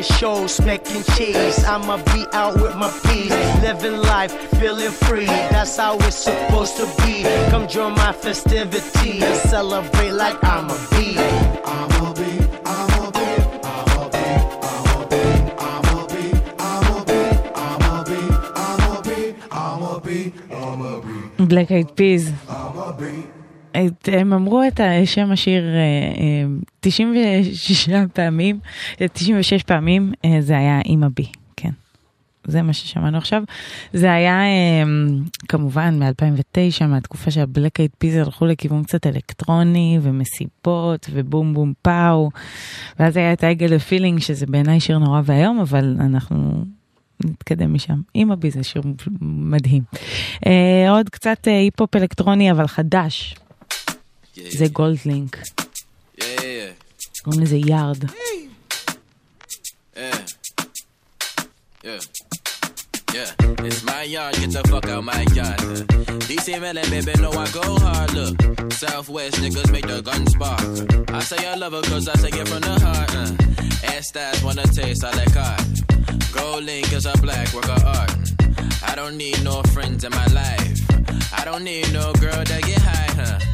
doing 0.02 0.18
shows, 0.18 0.54
smacking 0.54 1.02
cheese. 1.14 1.64
I'ma 1.64 1.96
be 2.14 2.24
out 2.32 2.54
with 2.54 2.74
my 2.76 2.90
peas, 3.04 3.30
living 3.62 3.98
life, 3.98 4.32
feeling 4.58 4.90
free. 4.90 5.26
That's 5.26 5.76
how 5.76 5.96
it's 5.98 6.16
supposed 6.16 6.76
to 6.76 6.86
be. 7.04 7.22
Come 7.50 7.68
join 7.68 7.94
my 7.94 8.12
festivity 8.12 9.22
and 9.22 9.36
celebrate 9.48 10.12
like 10.12 10.42
I'm 10.42 10.70
a 10.70 10.78
bee. 10.90 11.16
I'm 11.64 12.06
a 12.06 12.14
bee. 12.14 12.32
בלק 21.48 21.72
אייד 21.72 21.90
פיז, 21.94 22.32
את- 23.76 24.08
הם 24.12 24.32
אמרו 24.32 24.62
את 24.68 24.80
שם 25.04 25.30
השיר 25.32 25.62
אה, 25.64 25.78
אה, 26.20 26.44
96 26.80 27.88
פעמים, 28.12 28.58
אה, 29.00 29.08
96 29.08 29.62
פעמים, 29.62 30.12
אה, 30.24 30.36
זה 30.40 30.56
היה 30.58 30.80
אימא 30.84 31.06
בי, 31.16 31.26
כן. 31.56 31.70
זה 32.46 32.62
מה 32.62 32.72
ששמענו 32.72 33.18
עכשיו. 33.18 33.42
זה 33.92 34.12
היה 34.12 34.40
אה, 34.42 34.82
כמובן 35.48 36.02
מ-2009, 36.02 36.86
מהתקופה 36.86 37.30
שהבלק 37.30 37.80
אייד 37.80 37.90
פיז 37.98 38.16
הלכו 38.16 38.46
לכיוון 38.46 38.82
קצת 38.84 39.06
אלקטרוני 39.06 39.98
ומסיבות 40.02 41.06
ובום 41.12 41.54
בום 41.54 41.72
פאו. 41.82 42.30
ואז 42.98 43.16
היה 43.16 43.32
את 43.32 43.44
העגל 43.44 43.74
הפילינג, 43.76 44.18
שזה 44.20 44.46
בעיניי 44.46 44.80
שיר 44.80 44.98
נורא 44.98 45.20
ואיום, 45.24 45.60
אבל 45.60 45.96
אנחנו 46.00 46.64
נתקדם 47.24 47.74
משם. 47.74 48.00
אימא 48.14 48.34
בי 48.34 48.50
זה 48.50 48.62
שיר 48.62 48.82
מדהים. 49.20 49.82
אה, 50.46 50.90
עוד 50.90 51.08
קצת 51.08 51.48
אה, 51.48 51.58
היפ-הופ 51.58 51.96
אלקטרוני, 51.96 52.50
אבל 52.50 52.66
חדש. 52.66 53.34
yeah, 54.34 54.56
זה 54.58 54.66
גולדלינק. 54.68 55.36
קוראים 57.22 57.40
לזה 57.42 57.56
יארד. 57.56 58.04
Yeah, 63.12 63.30
it's 63.68 63.84
my 63.84 64.04
yard, 64.04 64.34
get 64.36 64.52
the 64.52 64.62
fuck 64.70 64.88
out 64.88 65.04
my 65.04 65.20
yard. 65.38 65.58
DC 66.28 66.58
Melon, 66.60 66.88
baby, 66.90 67.12
know 67.20 67.30
I 67.32 67.46
go 67.50 67.76
hard. 67.84 68.14
Look, 68.14 68.72
Southwest 68.72 69.36
niggas 69.42 69.70
make 69.70 69.86
the 69.86 70.00
gun 70.00 70.26
spark. 70.26 70.62
I 71.10 71.20
say 71.20 71.46
I 71.46 71.54
love 71.56 71.74
her 71.74 71.82
cause 71.82 72.08
I 72.08 72.14
take 72.24 72.36
it 72.36 72.48
from 72.48 72.62
the 72.62 72.74
heart. 72.80 73.14
Uh. 73.14 73.92
Ass 73.94 74.10
that 74.12 74.42
wanna 74.42 74.66
taste 74.78 75.04
I 75.04 75.10
like 75.18 75.34
cotton. 75.34 75.74
GoldLink 76.36 76.90
is 76.94 77.04
a 77.04 77.12
black 77.18 77.52
work 77.52 77.68
of 77.68 77.84
art. 77.84 78.12
I 78.90 78.94
don't 78.94 79.16
need 79.18 79.44
no 79.44 79.62
friends 79.74 80.04
in 80.04 80.10
my 80.12 80.26
life. 80.28 80.78
I 81.38 81.44
don't 81.44 81.64
need 81.64 81.92
no 81.92 82.12
girl 82.14 82.42
that 82.50 82.62
get 82.62 82.80
high, 82.80 83.12
huh? 83.20 83.51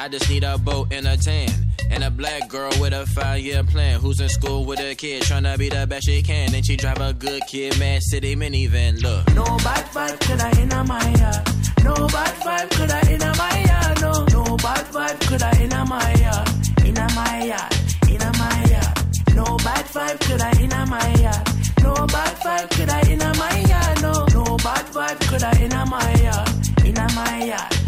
I 0.00 0.08
just 0.08 0.30
need 0.30 0.44
a 0.44 0.56
boat 0.56 0.90
and 0.92 1.06
a 1.06 1.14
tan. 1.14 1.50
And 1.90 2.02
a 2.02 2.10
black 2.10 2.48
girl 2.48 2.72
with 2.80 2.94
a 2.94 3.04
five 3.04 3.40
year 3.40 3.62
plan. 3.62 4.00
Who's 4.00 4.18
in 4.18 4.30
school 4.30 4.64
with 4.64 4.80
a 4.80 4.94
kid, 4.94 5.24
tryna 5.24 5.58
be 5.58 5.68
the 5.68 5.86
best 5.86 6.06
she 6.06 6.22
can. 6.22 6.54
And 6.54 6.64
she 6.64 6.74
drive 6.74 7.02
a 7.02 7.12
good 7.12 7.42
kid, 7.46 7.78
man, 7.78 8.00
city 8.00 8.34
minivan. 8.34 9.02
Look. 9.02 9.28
No 9.34 9.44
bad 9.58 9.84
vibe 9.92 10.18
could 10.20 10.40
I 10.40 10.50
in 10.58 10.68
my 10.88 11.04
yard. 11.20 11.46
No 11.84 11.94
bad 12.08 12.34
vibe 12.40 12.70
could 12.70 12.90
I 12.90 13.00
in 13.12 13.20
my 13.20 13.64
yard. 13.68 14.00
No, 14.00 14.12
no 14.32 14.56
bad 14.56 14.86
vibe 14.86 15.20
could 15.28 15.42
I 15.42 15.52
in 15.60 15.68
my 15.68 16.14
yard. 16.14 16.48
In 16.82 16.94
my 17.14 17.44
yard, 17.44 17.74
in 18.08 18.24
my 18.40 18.64
yard. 18.72 18.96
No 19.34 19.44
bad 19.58 19.84
vibe 19.84 20.20
could 20.20 20.40
I 20.40 20.50
in 20.62 20.88
my 20.88 21.14
yard. 21.20 21.44
No 21.82 21.92
bad 22.06 22.36
vibe 22.40 22.70
could 22.70 22.88
I 22.88 23.00
in 23.02 23.18
my 23.18 23.60
yard. 23.68 24.00
No, 24.00 24.12
no 24.32 24.56
bad 24.56 24.86
vibe 24.96 25.20
could 25.28 25.42
I 25.42 25.52
in 25.60 25.76
my 25.90 26.14
yard. 26.24 26.48
In 26.86 26.94
my 27.14 27.44
yard, 27.44 27.79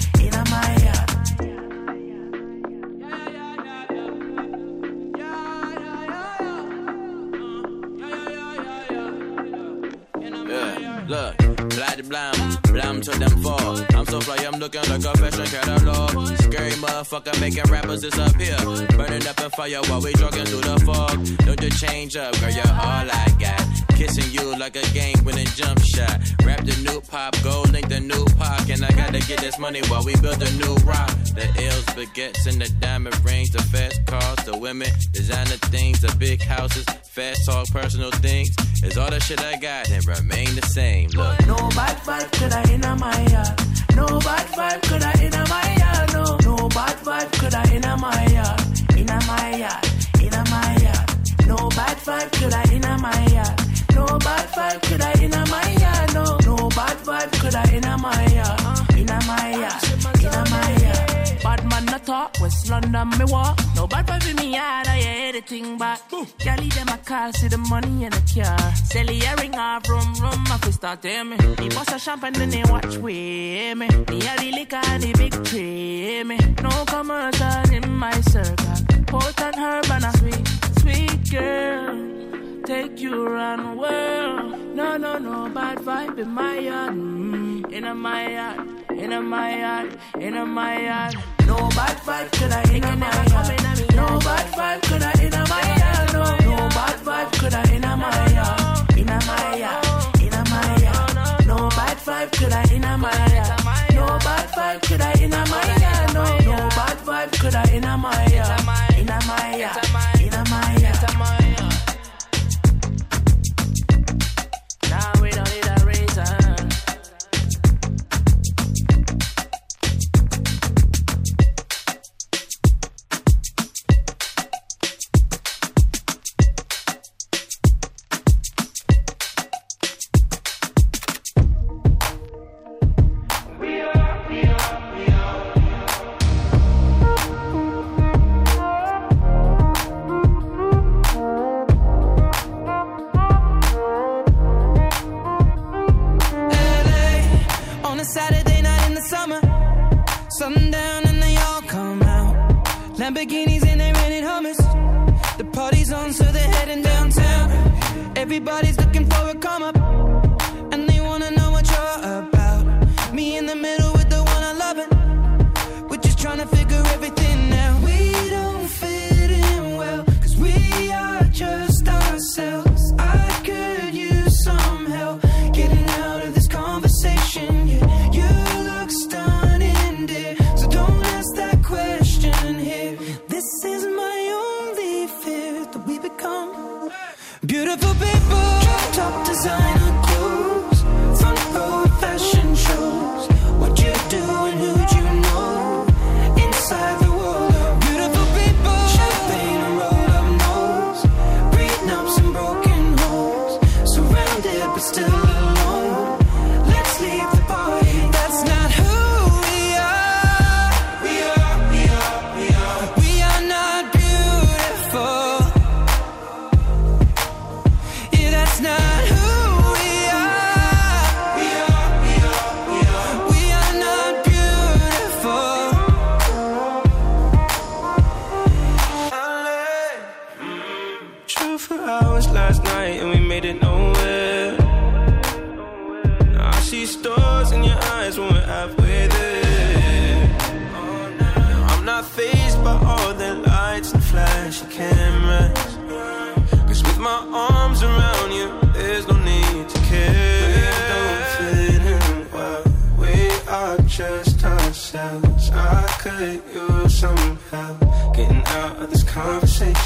blam, 12.13 12.59
blam 12.65 13.01
to 13.01 13.11
them 13.13 13.43
fall. 13.43 13.79
I'm 13.95 14.05
so 14.05 14.21
fly, 14.21 14.37
I'm 14.45 14.61
looking 14.61 14.83
like 14.83 15.05
a 15.05 15.17
fashion 15.17 15.47
catalog. 15.47 16.11
Scary 16.39 16.73
motherfucker 16.73 17.41
making 17.41 17.65
rappers 17.73 18.03
disappear. 18.03 18.57
Burning 18.99 19.27
up 19.27 19.41
in 19.41 19.51
fire 19.51 19.81
while 19.89 20.03
we 20.03 20.13
jogging 20.15 20.45
through 20.45 20.61
the 20.61 20.79
fog. 20.85 21.47
Don't 21.47 21.63
you 21.63 21.71
change 21.71 22.17
up, 22.17 22.39
girl, 22.39 22.51
you're 22.51 22.67
all 22.67 23.09
I 23.11 23.35
got. 23.39 23.82
Kissing 24.03 24.33
you 24.33 24.59
like 24.59 24.75
a 24.75 24.83
game 24.91 25.15
winning 25.25 25.47
jump 25.55 25.79
shot. 25.81 26.19
Rap 26.45 26.65
the 26.65 26.75
new 26.83 27.01
pop, 27.03 27.37
GoldLink 27.37 27.89
the 27.89 28.01
new 28.01 28.25
pop. 28.37 28.69
And 28.69 28.85
I 28.85 28.91
gotta 28.97 29.21
get 29.21 29.39
this 29.41 29.61
money 29.61 29.81
while 29.87 30.03
we 30.03 30.17
build 30.17 30.43
a 30.43 30.51
new 30.59 30.75
rock. 30.83 31.09
The 31.39 31.47
L's, 31.71 31.87
baguettes, 31.95 32.49
and 32.49 32.61
the 32.61 32.69
diamond 32.81 33.15
rings, 33.25 33.51
the 33.51 33.63
fast 33.63 34.05
cars, 34.07 34.45
the 34.45 34.59
women, 34.59 34.89
designer 35.13 35.57
things, 35.71 36.01
the 36.01 36.13
big 36.19 36.43
houses, 36.43 36.85
fast 37.05 37.47
talk, 37.47 37.69
personal 37.69 38.11
things. 38.11 38.51
Is 38.83 38.99
all 38.99 39.09
the 39.09 39.21
shit 39.21 39.41
I 39.41 39.55
got 39.55 39.89
and 39.89 40.05
remain 40.05 40.53
the 40.57 40.67
same. 40.67 41.11
Look. 41.11 41.47
No 41.47 41.55
bad 41.71 41.97
vibe 41.99 42.33
could 42.33 42.53
I 42.53 42.63
in 42.75 42.81
my 42.99 43.21
yard. 43.31 43.55
No 43.95 44.19
bad 44.19 44.47
vibe 44.59 44.83
could 44.83 45.03
I 45.05 45.13
in 45.23 45.37
my 45.47 45.77
yard. 45.79 46.13
No, 46.13 46.57
no 46.57 46.69
bad 46.71 46.97
vibe 47.07 47.33
could 47.39 47.55
I 47.55 47.63
in 47.71 47.87
my 48.01 48.27
yard. 48.35 48.99
In 48.99 49.07
my 49.07 49.55
yard, 49.63 49.87
in 50.19 50.35
my 50.51 50.77
yard. 50.83 51.07
No 51.47 51.69
bad 51.69 51.97
vibe 51.99 52.33
could 52.33 52.53
I 52.53 52.65
in 52.65 53.01
my 53.01 53.27
yard. 53.31 53.72
No 54.13 54.19
bad 54.19 54.49
vibe 54.51 54.83
could 54.83 55.01
I 55.01 55.13
in 55.25 55.31
my 55.31 55.69
yard. 55.81 56.13
No, 56.13 56.25
no 56.45 56.69
bad 56.69 56.99
vibe 56.99 57.33
could 57.41 57.55
I 57.55 57.65
in 57.73 57.81
my 57.99 58.27
yard. 58.37 58.61
In 58.95 59.07
my 59.07 59.51
yard, 59.57 59.85
in 60.21 60.51
my 60.53 60.71
yard. 60.85 61.43
Bad 61.43 61.65
man 61.71 61.85
not 61.87 62.05
talk, 62.05 62.37
West 62.39 62.69
London 62.69 63.09
me 63.19 63.25
walk. 63.25 63.59
No 63.75 63.87
bad 63.87 64.07
vibe 64.07 64.31
in 64.31 64.37
me 64.37 64.53
yard, 64.53 64.87
I 64.87 64.99
hear 64.99 65.29
everything 65.29 65.79
back. 65.79 66.13
Leave 66.13 66.75
them 66.75 66.89
a 66.89 66.99
call, 66.99 67.33
see 67.33 67.49
the 67.49 67.57
money 67.57 68.05
in 68.05 68.11
the 68.11 68.21
car. 68.35 68.75
Sell 68.85 69.07
the 69.07 69.15
earring 69.25 69.55
off, 69.55 69.89
rum 69.89 70.15
rum, 70.21 70.45
my 70.47 70.59
fist 70.59 70.75
start 70.75 71.05
me. 71.05 71.37
The 71.39 71.73
boss 71.75 71.91
a 71.95 71.99
champagne, 71.99 72.35
then 72.35 72.51
they 72.51 72.65
watch 72.65 72.99
way 72.99 73.73
me. 73.73 73.89
The 73.89 74.17
a 74.31 74.37
the 74.37 74.53
liquor, 74.53 74.99
the 74.99 75.15
big 75.17 75.43
tray 75.43 76.23
me. 76.23 76.37
No 76.63 76.85
commercial 76.85 77.73
in 77.73 77.91
my 77.97 78.13
circle. 78.21 78.75
Potent 79.07 79.57
herb 79.57 79.91
and 79.91 80.05
a 80.05 80.13
sweet, 80.19 80.49
sweet 80.81 81.31
girl 81.31 82.32
take 82.65 83.01
you 83.01 83.27
around 83.27 83.59
the 83.65 83.81
world. 83.81 84.77
No, 84.77 84.97
no, 84.97 85.19
no, 85.19 85.49
bad 85.49 85.79
vibe 85.79 86.19
in 86.19 86.31
my 86.31 86.59
yard. 86.59 86.95
Mm, 86.95 87.73
in 87.73 87.85
a 87.85 87.95
my 87.95 88.31
yard, 88.31 88.69
in 88.91 89.13
a 89.13 89.21
my 89.21 89.59
yard, 89.59 89.99
in 90.19 90.37
a 90.37 90.47
my 90.47 90.81
yard. 90.81 91.15
No 91.47 91.57
bad 91.71 91.97
vibe 92.07 92.31
could 92.33 92.53
I 92.53 92.63
in 92.73 92.85
a 92.85 92.97
my 92.97 93.07
yard. 93.07 93.95
No 93.97 94.07
bad 94.21 94.47
vibe 94.55 94.83
could 94.83 95.03
I 95.03 95.13
in 95.25 95.35
a 95.35 95.43
my 95.49 95.63
yard. 95.81 96.13
No, 96.13 96.23
no 96.23 96.69
bad 96.69 96.99
vibe 97.07 97.33
could 97.39 97.55
I 97.55 97.63
in 97.75 97.85
a 97.85 97.97
my 97.97 98.31
yard. 98.31 98.99
In 98.99 99.09
a 99.09 99.19
my 99.27 99.57
yard, 99.57 100.23
in 100.23 100.33
a 100.33 100.43
my 100.51 100.77
yard. 100.83 101.47
No 101.47 101.69
bad 101.71 101.97
vibe 101.99 102.33
could 102.33 102.53
I 102.53 102.63
in 102.75 102.85
a 102.85 102.97
my 102.97 103.11
yard. 103.35 103.95
No 103.95 104.07
bad 104.19 104.49
vibe 104.51 104.83
could 104.83 105.01
I 105.01 105.13
in 105.15 105.33
a 105.33 105.47
my 105.47 105.67
yard. 105.83 106.15
No, 106.15 106.25
no 106.39 106.57
bad 106.79 106.99
vibe 106.99 107.33
could 107.41 107.55
I 107.57 107.65
in 107.73 107.85
a 107.85 107.97
my 107.97 108.27
yard. 108.27 108.61
In 108.99 109.09
a 109.09 109.19
my 109.27 109.57
yard, 109.57 110.21
in 110.21 110.33
a 110.33 110.45
my 110.49 110.77
yard. 110.77 110.82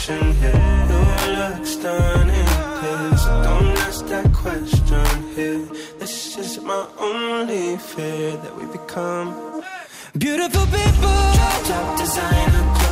reflection 0.09 0.35
here. 0.41 0.87
Your 0.89 1.37
looks 1.37 1.77
done 1.77 2.29
in 2.29 2.47
tears. 2.81 3.25
Don't 3.25 3.79
ask 3.79 4.07
that 4.07 4.33
question 4.33 5.35
here. 5.35 5.67
This 5.99 6.39
is 6.39 6.61
my 6.61 6.87
only 6.99 7.77
fear 7.79 8.37
that 8.37 8.57
we 8.57 8.67
become 8.67 9.63
beautiful 10.19 10.65
people. 10.67 11.17
Drop 11.35 11.65
top 11.65 11.99
designer. 11.99 12.86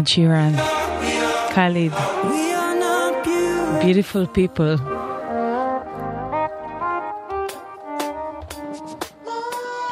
אד 0.00 0.06
שירן, 0.06 0.52
קאליד, 1.54 1.92
Beautiful 3.80 4.36
People. 4.36 4.82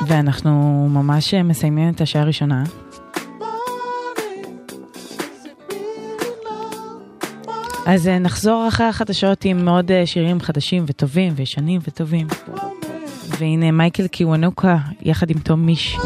ואנחנו 0.06 0.86
ממש 0.90 1.34
מסיימים 1.34 1.90
את 1.94 2.00
השעה 2.00 2.22
הראשונה. 2.22 2.64
אז 7.86 8.08
אה, 8.08 8.18
נחזור 8.18 8.68
אחרי 8.68 8.86
החדשות 8.86 9.44
עם 9.44 9.68
עוד 9.68 9.90
אה, 9.90 10.06
שירים 10.06 10.40
חדשים 10.40 10.84
וטובים 10.86 11.32
וישנים 11.36 11.80
וטובים. 11.88 12.26
והנה 13.38 13.70
מייקל 13.70 14.06
קיוונוקה 14.06 14.76
יחד 15.02 15.30
עם 15.30 15.38
תום 15.38 15.66
מיש. 15.66 15.96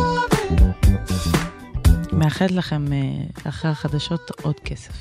מאחלת 2.22 2.50
לכם 2.50 2.92
אה, 2.92 2.98
אחרי 3.48 3.70
החדשות 3.70 4.30
עוד 4.42 4.60
כסף. 4.60 4.92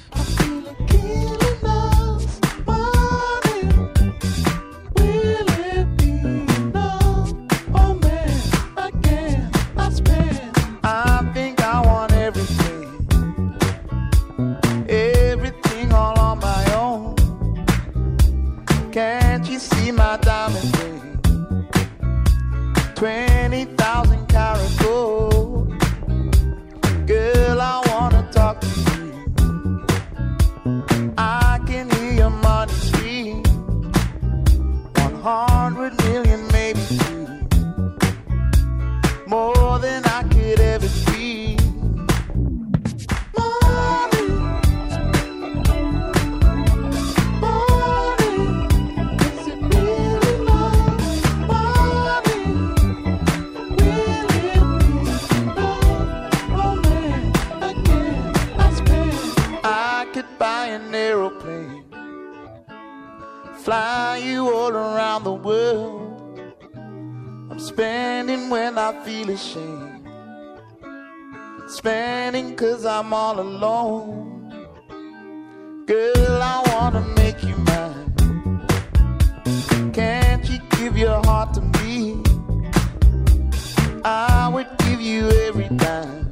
when 68.51 68.77
I 68.77 68.93
feel 69.05 69.31
ashamed. 69.31 70.03
Spending 71.69 72.57
cause 72.57 72.85
I'm 72.85 73.13
all 73.13 73.39
alone. 73.39 74.51
Girl, 75.87 76.43
I 76.55 76.57
wanna 76.73 77.05
make 77.21 77.41
you 77.49 77.57
mine. 77.71 78.11
Can't 79.93 80.45
you 80.51 80.59
give 80.77 80.99
your 80.99 81.21
heart 81.27 81.55
to 81.55 81.63
me? 81.79 82.23
I 84.05 84.49
would 84.55 84.71
give 84.85 85.01
you 85.01 85.29
every 85.47 85.69
dime. 85.85 86.29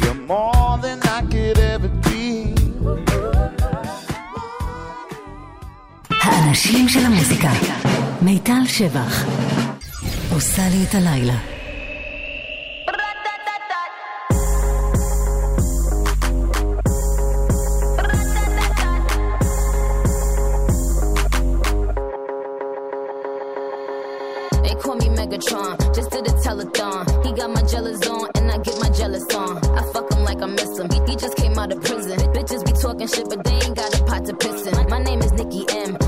You're 0.00 0.20
more 0.32 0.78
than 0.84 0.98
I 1.16 1.20
could 1.32 1.58
ever 1.58 1.88
dream. 2.04 2.54
האנשים 6.22 6.88
של 6.88 7.06
המוזיקה. 7.06 7.50
מיטל 8.22 8.66
שבח. 8.66 9.24
עושה 10.39 10.61
לי 10.71 10.83
את 10.83 10.95
הלילה. 10.95 11.37
Just 25.95 26.09
did 26.13 26.25
a 26.31 26.33
telethon. 26.45 27.01
He 27.25 27.29
got 27.39 27.49
my 27.57 27.63
jealous 27.73 28.01
on, 28.13 28.27
and 28.37 28.45
I 28.55 28.57
get 28.67 28.77
my 28.83 28.89
jealous 28.99 29.27
on. 29.41 29.53
I 29.79 29.81
fuck 29.93 30.07
him 30.13 30.21
like 30.29 30.41
I 30.47 30.49
miss 30.59 30.71
him. 30.79 30.87
He, 31.07 31.15
just 31.23 31.35
came 31.41 31.55
out 31.61 31.71
of 31.75 31.79
prison. 31.87 32.17
Bitches 32.35 32.61
be 32.69 32.73
talking 32.85 33.09
shit, 33.13 33.27
but 33.31 33.39
they 33.45 33.57
ain't 33.65 33.75
got 33.81 33.89
a 33.97 33.99
pot 34.09 34.21
to 34.27 34.33
piss 34.43 34.59
in. 34.67 34.73
My, 34.77 34.85
my 34.95 35.01
name 35.09 35.21
is 35.27 35.31
Nicki 35.39 35.63
M. 35.85 35.98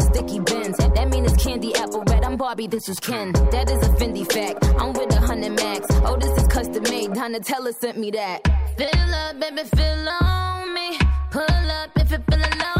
I'm 0.00 0.06
in 0.06 0.14
sticky 0.14 0.40
Benz. 0.40 0.76
That 0.78 1.10
mean 1.10 1.24
it's 1.26 1.42
candy 1.42 1.74
apple 1.74 2.02
red. 2.08 2.24
I'm 2.24 2.36
Barbie, 2.36 2.66
this 2.66 2.88
is 2.88 2.98
Ken. 2.98 3.32
That 3.50 3.70
is 3.70 3.86
a 3.86 3.90
Fendi 3.96 4.24
fact. 4.32 4.64
I'm 4.80 4.94
with 4.94 5.14
a 5.14 5.20
hundred 5.20 5.52
max. 5.52 5.86
Oh, 6.04 6.16
this 6.16 6.36
is 6.38 6.48
custom 6.48 6.82
made. 6.84 7.10
Donatella 7.10 7.74
sent 7.74 7.98
me 7.98 8.10
that. 8.12 8.40
Fill 8.78 9.14
up, 9.14 9.38
baby, 9.38 9.62
fill 9.76 10.08
on 10.08 10.74
me. 10.74 10.98
Pull 11.30 11.42
up 11.42 11.90
if 11.96 12.10
you're 12.10 12.20
feeling. 12.30 12.79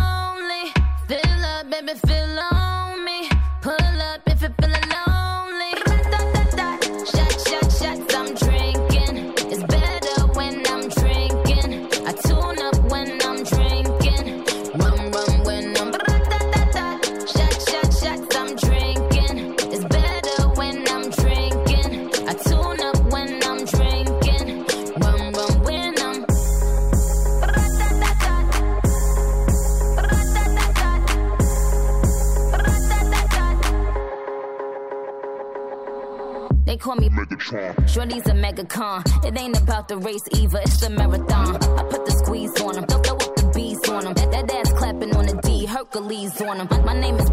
Shorty's 37.93 38.27
a 38.27 38.35
megacon. 38.35 39.25
It 39.25 39.37
ain't 39.37 39.61
about 39.61 39.89
the 39.89 39.97
race 39.97 40.23
either, 40.31 40.59
it's 40.59 40.81
the 40.81 40.91
marathon. 40.91 41.57
I 41.57 41.83
put 41.91 42.07
the 42.07 42.13
squeeze 42.13 42.61
on 42.61 42.77
him, 42.77 42.87
throw 42.87 43.17
up 43.17 43.35
the 43.35 43.51
bees 43.53 43.89
on 43.89 44.07
him. 44.07 44.15
That, 44.15 44.31
that 44.31 44.55
ass 44.55 44.73
clapping 44.73 45.15
on 45.17 45.27
the 45.27 45.41
D, 45.43 45.67
Hercules 45.67 46.41
on 46.41 46.61
him. 46.61 46.85
My 46.85 46.99
name 46.99 47.17
is 47.17 47.30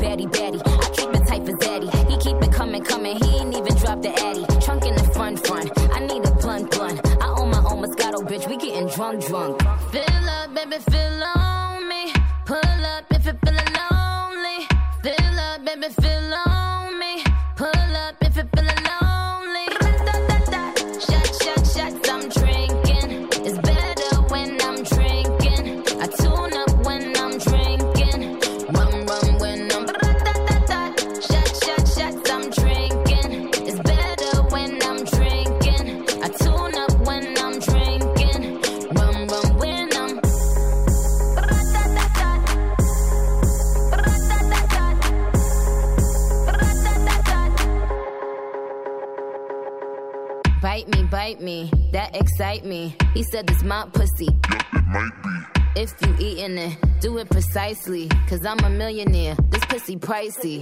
millionaire, 58.77 59.35
this 59.49 59.65
pussy 59.65 59.97
pricey. 59.97 60.59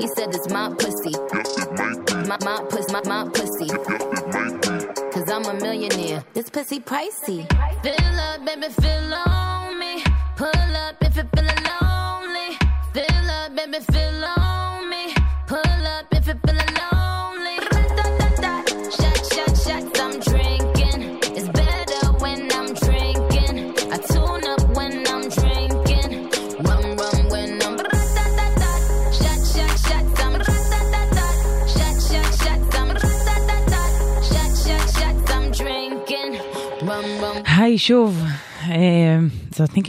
He 0.00 0.06
said 0.08 0.34
it's 0.34 0.50
my 0.50 0.72
pussy. 0.78 1.12
My, 2.28 2.36
my, 2.44 2.64
puss, 2.68 2.92
my, 2.92 3.00
my 3.06 3.28
pussy. 3.30 3.68
Cause 5.10 5.30
I'm 5.30 5.44
a 5.46 5.54
millionaire, 5.54 6.22
this 6.34 6.50
pussy 6.50 6.80
pricey. 6.80 7.50
Fill 7.82 7.99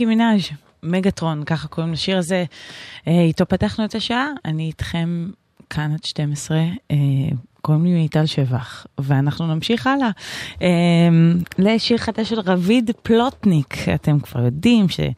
ניקי 0.02 0.14
מנאז', 0.14 0.40
מגטרון, 0.82 1.44
ככה 1.44 1.68
קוראים 1.68 1.92
לשיר 1.92 2.18
הזה. 2.18 2.44
אה, 3.08 3.22
איתו 3.22 3.46
פתחנו 3.46 3.84
את 3.84 3.94
השעה, 3.94 4.26
אני 4.44 4.66
איתכם 4.66 5.30
כאן 5.70 5.92
עד 5.92 6.04
12, 6.04 6.58
אה, 6.90 6.96
קוראים 7.60 7.84
לי 7.84 7.92
מיטל 7.92 8.26
שבח, 8.26 8.86
ואנחנו 8.98 9.54
נמשיך 9.54 9.86
הלאה 9.86 10.10
אה, 10.62 10.68
לשיר 11.58 11.98
חדש 11.98 12.28
של 12.28 12.40
רביד 12.40 12.90
פלוטניק. 13.02 13.88
אתם 13.94 14.20
כבר 14.20 14.44
יודעים 14.44 14.88
שהוא 14.88 15.14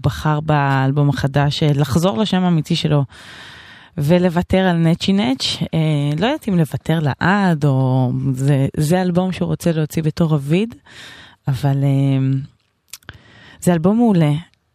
בחר 0.00 0.40
באלבום 0.40 1.08
החדש 1.08 1.62
אה, 1.62 1.68
לחזור 1.74 2.18
לשם 2.18 2.42
האמיתי 2.44 2.76
שלו. 2.76 3.04
ולוותר 3.98 4.58
על 4.58 4.76
נצ'י 4.76 5.12
נץ', 5.12 5.44
אה, 5.74 5.78
לא 6.18 6.26
יודעת 6.26 6.48
אם 6.48 6.58
לוותר 6.58 6.98
לעד, 7.00 7.64
או 7.64 8.10
זה, 8.32 8.66
זה 8.76 9.02
אלבום 9.02 9.32
שהוא 9.32 9.48
רוצה 9.48 9.72
להוציא 9.72 10.02
בתור 10.02 10.30
רביד, 10.30 10.74
אבל 11.48 11.84
אה, 11.84 12.18
זה 13.60 13.72
אלבום 13.72 13.96
מעולה, 13.96 14.32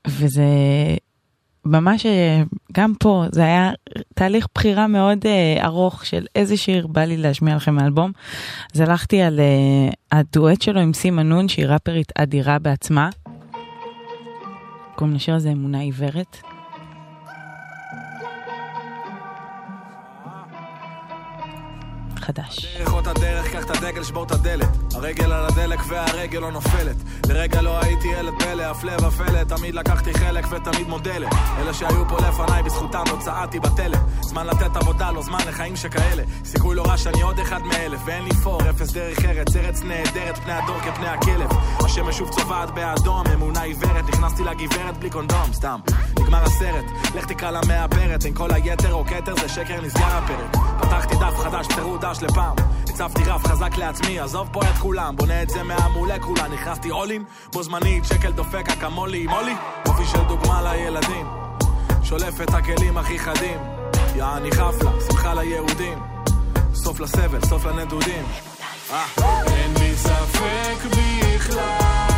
וזה 0.07 0.43
ממש, 1.65 2.05
אה, 2.05 2.43
גם 2.73 2.93
פה, 2.99 3.23
זה 3.31 3.43
היה 3.43 3.71
תהליך 4.13 4.47
בחירה 4.55 4.87
מאוד 4.87 5.25
אה, 5.25 5.65
ארוך 5.65 6.05
של 6.05 6.25
איזה 6.35 6.57
שיר 6.57 6.87
בא 6.87 7.01
לי 7.01 7.17
להשמיע 7.17 7.55
לכם 7.55 7.75
מהאלבום. 7.75 8.11
אז 8.73 8.79
הלכתי 8.79 9.21
על 9.21 9.39
אה, 9.39 9.89
הדואט 10.19 10.61
שלו 10.61 10.79
עם 10.79 10.93
סימה 10.93 11.23
נון, 11.23 11.47
שהיא 11.47 11.65
ראפרית 11.65 12.11
אדירה 12.15 12.59
בעצמה. 12.59 13.09
קוראים 14.95 15.15
לשיר 15.15 15.35
הזה 15.35 15.51
אמונה 15.51 15.79
עיוורת. 15.79 16.50
חדש. 22.21 22.77
דרך 22.77 22.93
אותה 22.93 23.13
דרך, 23.13 23.51
קח 23.51 23.63
את 23.63 23.69
הדגל, 23.69 24.03
שבור 24.03 24.23
את 24.23 24.31
הדלת. 24.31 24.69
הרגל 24.93 25.31
על 25.31 25.45
הדלק 25.45 25.79
והרגל 25.87 26.39
לא 26.39 26.51
נופלת. 26.51 26.95
לרגע 27.29 27.61
לא 27.61 27.79
הייתי 27.83 28.07
ילד 28.07 28.33
פלא, 28.39 28.63
הפלא 28.63 29.07
ופלא, 29.07 29.43
תמיד 29.43 29.75
לקחתי 29.75 30.13
חלק 30.13 30.45
ותמיד 30.51 30.87
מודלת. 30.87 31.33
אלה 31.57 31.73
שהיו 31.73 32.09
פה 32.09 32.17
לפניי, 32.17 32.63
בזכותם 32.63 33.03
לא 33.11 33.17
צעדתי 33.19 33.59
בתלם. 33.59 34.01
זמן 34.21 34.47
לתת 34.47 34.75
עבודה, 34.75 35.11
לא 35.11 35.21
זמן 35.21 35.39
לחיים 35.47 35.75
שכאלה. 35.75 36.23
סיכוי 36.45 36.75
לא 36.75 36.83
רע 36.85 36.97
שאני 36.97 37.21
עוד 37.21 37.39
אחד 37.39 37.61
מאלף, 37.61 37.99
ואין 38.05 38.23
לי 38.23 38.33
פור, 38.33 38.61
אפס 38.69 38.91
דרך 38.91 39.25
ארץ, 39.25 39.55
ארץ 39.55 39.81
נהדרת, 39.83 40.37
פני 40.37 40.53
הדור 40.53 40.79
כפני 40.79 41.07
הכלב. 41.07 41.49
השמש 41.85 42.17
שוב 42.17 42.29
צובעת 42.29 42.71
באדום, 42.71 43.23
אמונה 43.33 43.61
עיוורת, 43.61 44.09
נכנסתי 44.09 44.43
לגברת 44.43 44.97
בלי 44.97 45.09
קונדום, 45.09 45.53
סתם. 45.53 45.79
נגמר 46.19 46.43
הסרט, 46.43 46.85
לך 47.15 47.25
תקרא 47.25 47.61
מהפרט, 47.67 48.25
אין 48.25 48.33
כל 48.33 48.53
היתר 48.53 48.93
או 48.93 49.05
כתר, 49.05 49.35
זה 49.35 49.49
שקר, 49.49 49.81
נסגר 49.81 50.05
הפרק. 50.05 50.55
פתחתי 50.81 51.15
דף 51.15 51.37
חדש, 51.37 51.67
פירוט 51.67 52.03
דש 52.11 52.23
לפעם. 52.23 52.55
הצבתי 52.83 53.23
רף 53.23 53.47
חזק 53.47 53.77
לעצמי, 53.77 54.19
עזוב 54.19 54.49
פה 54.51 54.61
את 54.61 54.77
כולם, 54.79 55.15
בונה 55.15 55.41
את 55.43 55.49
זה 55.49 55.63
מהמולקולה, 55.63 56.47
נכנסתי 56.47 56.91
אולין, 56.91 57.23
בו 57.53 57.63
זמנית, 57.63 58.05
שקל 58.05 58.31
דופק 58.31 58.69
אקמולי, 58.69 59.27
מולי, 59.27 59.53
יופי 59.87 60.05
של 60.05 60.23
דוגמה 60.27 60.61
לילדים. 60.61 61.27
שולף 62.03 62.41
את 62.41 62.53
הכלים 62.53 62.97
הכי 62.97 63.19
חדים, 63.19 63.59
יעני 64.15 64.51
חפלה, 64.51 64.91
שמחה 65.07 65.33
ליהודים. 65.33 65.99
סוף 66.73 66.99
לסבל, 66.99 67.41
סוף 67.45 67.65
לנדודים. 67.65 68.25
אה. 68.91 69.05
אין 69.47 69.73
לי 69.79 69.95
ספק 69.95 70.77
בכלל 70.85 72.10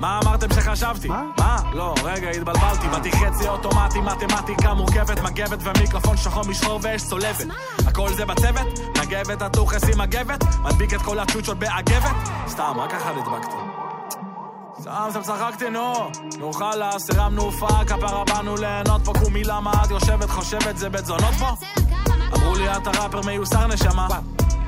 מה 0.00 0.20
אמרתם 0.22 0.46
שחשבתי? 0.54 1.08
מה? 1.08 1.56
לא, 1.72 1.94
רגע, 2.04 2.30
התבלבלתי. 2.30 2.88
באתי 2.88 3.12
חצי 3.12 3.48
אוטומטי, 3.48 4.00
מתמטיקה 4.00 4.74
מורכבת, 4.74 5.20
מגבת 5.20 5.58
ומיקרופון 5.62 6.16
שחור 6.16 6.44
משחור 6.48 6.80
ואש 6.82 7.04
צולבת. 7.04 7.46
הכל 7.86 8.12
זה 8.12 8.24
בצוות? 8.24 8.78
מגבת, 9.02 9.42
הטוחס 9.42 9.84
עם 9.84 9.98
מגבת? 10.00 10.44
מדביק 10.62 10.94
את 10.94 11.02
כל 11.02 11.18
הצ'וצ'ות 11.18 11.58
באגבת? 11.58 12.16
סתם, 12.48 12.72
רק 12.76 12.94
אחד 12.94 13.12
הדבקתי. 13.16 13.56
סתם, 14.80 15.08
סתם 15.10 15.22
צחקתי, 15.22 15.70
נו. 15.70 16.10
נו 16.38 16.52
חלאס, 16.52 17.10
הרמנו 17.10 17.42
הופעה, 17.42 17.84
כפרה 17.84 18.24
באנו 18.24 18.56
ליהנות 18.56 19.04
פה 19.04 19.12
קומי 19.24 19.44
למה 19.44 19.72
את 19.84 19.90
יושבת, 19.90 20.30
חושבת, 20.30 20.76
זה 20.76 20.88
בית 20.88 21.06
זונות 21.06 21.34
פה? 21.38 21.48
אמרו 22.36 22.54
לי, 22.54 22.76
אתה 22.76 22.90
ראפר 22.90 23.20
מיוסר 23.20 23.66
נשמה. 23.66 24.08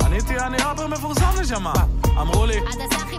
עניתי, 0.05 0.39
אני 0.39 0.57
ראפר 0.57 0.87
מפורסם 0.87 1.31
נשמה. 1.41 1.73
אמרו 2.21 2.47
לי, 2.47 2.61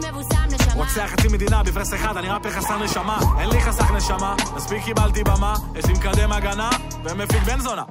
מבוסם 0.10 0.36
נשמה. 0.52 0.74
רוצח 0.74 1.12
חצי 1.12 1.28
מדינה 1.28 1.64
בוורס 1.64 1.94
אחד, 1.94 2.18
אני 2.18 2.30
ראפר 2.30 2.50
חסר 2.50 2.84
נשמה. 2.84 3.20
אין 3.40 3.50
לי 3.50 3.62
חסך 3.62 3.92
נשמה, 3.92 4.36
מספיק 4.56 4.84
קיבלתי 4.84 5.24
במה, 5.24 5.56
יש 5.76 5.86
לי 5.86 5.94
מקדם 5.94 6.32
הגנה, 6.32 6.70
ומפיק 7.04 7.44
בן 7.44 7.60
זונה. 7.60 7.84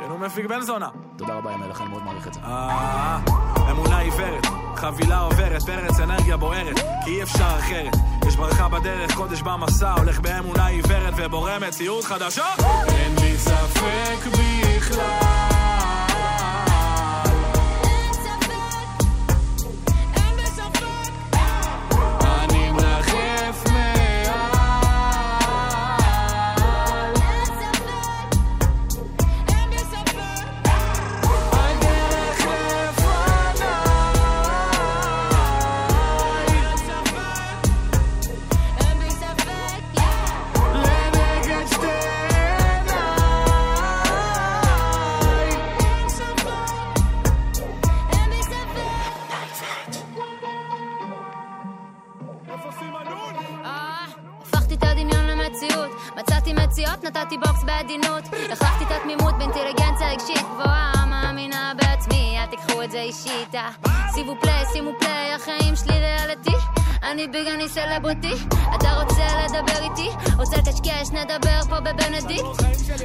כן, 0.00 0.10
הוא 0.10 0.18
מפיק 0.18 0.46
בן 0.46 0.60
זונה. 0.60 0.88
תודה 1.16 1.34
רבה, 1.34 1.52
ימלך, 1.52 1.80
אני 1.80 1.88
מאוד 1.88 2.02
מעריך 2.04 2.26
את 2.26 2.34
זה. 2.34 2.40
אה, 2.40 3.18
אמונה 3.70 3.98
עיוורת, 3.98 4.46
חבילה 4.76 5.18
עוברת, 5.20 5.62
פרץ 5.62 6.00
אנרגיה 6.00 6.36
בוערת, 6.36 6.78
כי 7.04 7.10
אי 7.10 7.22
אפשר 7.22 7.58
אחרת. 7.58 7.96
יש 8.26 8.36
ברכה 8.36 8.68
בדרך, 8.68 9.14
קודש 9.14 9.42
במסע, 9.42 9.92
הולך 9.92 10.20
באמונה 10.20 10.66
עיוורת 10.66 11.14
ובורא 11.16 11.58
מציאות 11.68 12.04
חדשה. 12.04 12.46
אין 12.88 13.14
לי 13.20 13.38
ספק 13.38 14.26
בכלל 14.26 15.51
בעדינות 57.76 58.24
החלפתי 58.52 58.84
את 58.84 58.90
התמימות 58.90 59.34
באינטליגנציה 59.38 60.12
רגשית 60.12 60.38
גבוהה 60.52 61.06
מאמינה 61.06 61.72
בעצמי, 61.76 62.38
אל 62.38 62.46
תיקחו 62.46 62.82
את 62.82 62.90
זה 62.90 63.00
אישית. 63.00 63.54
שימו 64.14 64.36
פליי, 64.40 64.64
שימו 64.72 64.90
פליי, 64.98 65.34
החיים 65.34 65.76
שלי 65.76 65.98
ריאליטי 65.98 66.41
אני 67.12 67.28
ביג, 67.28 67.46
אני 67.46 67.68
סלבריטי 67.68 68.32
אתה 68.76 69.02
רוצה 69.02 69.24
לדבר 69.44 69.82
איתי? 69.82 70.08
רוצה 70.36 70.56
לקשקש, 70.56 71.10
נדבר 71.10 71.60
פה 71.68 71.80
בבנדיקט 71.80 72.44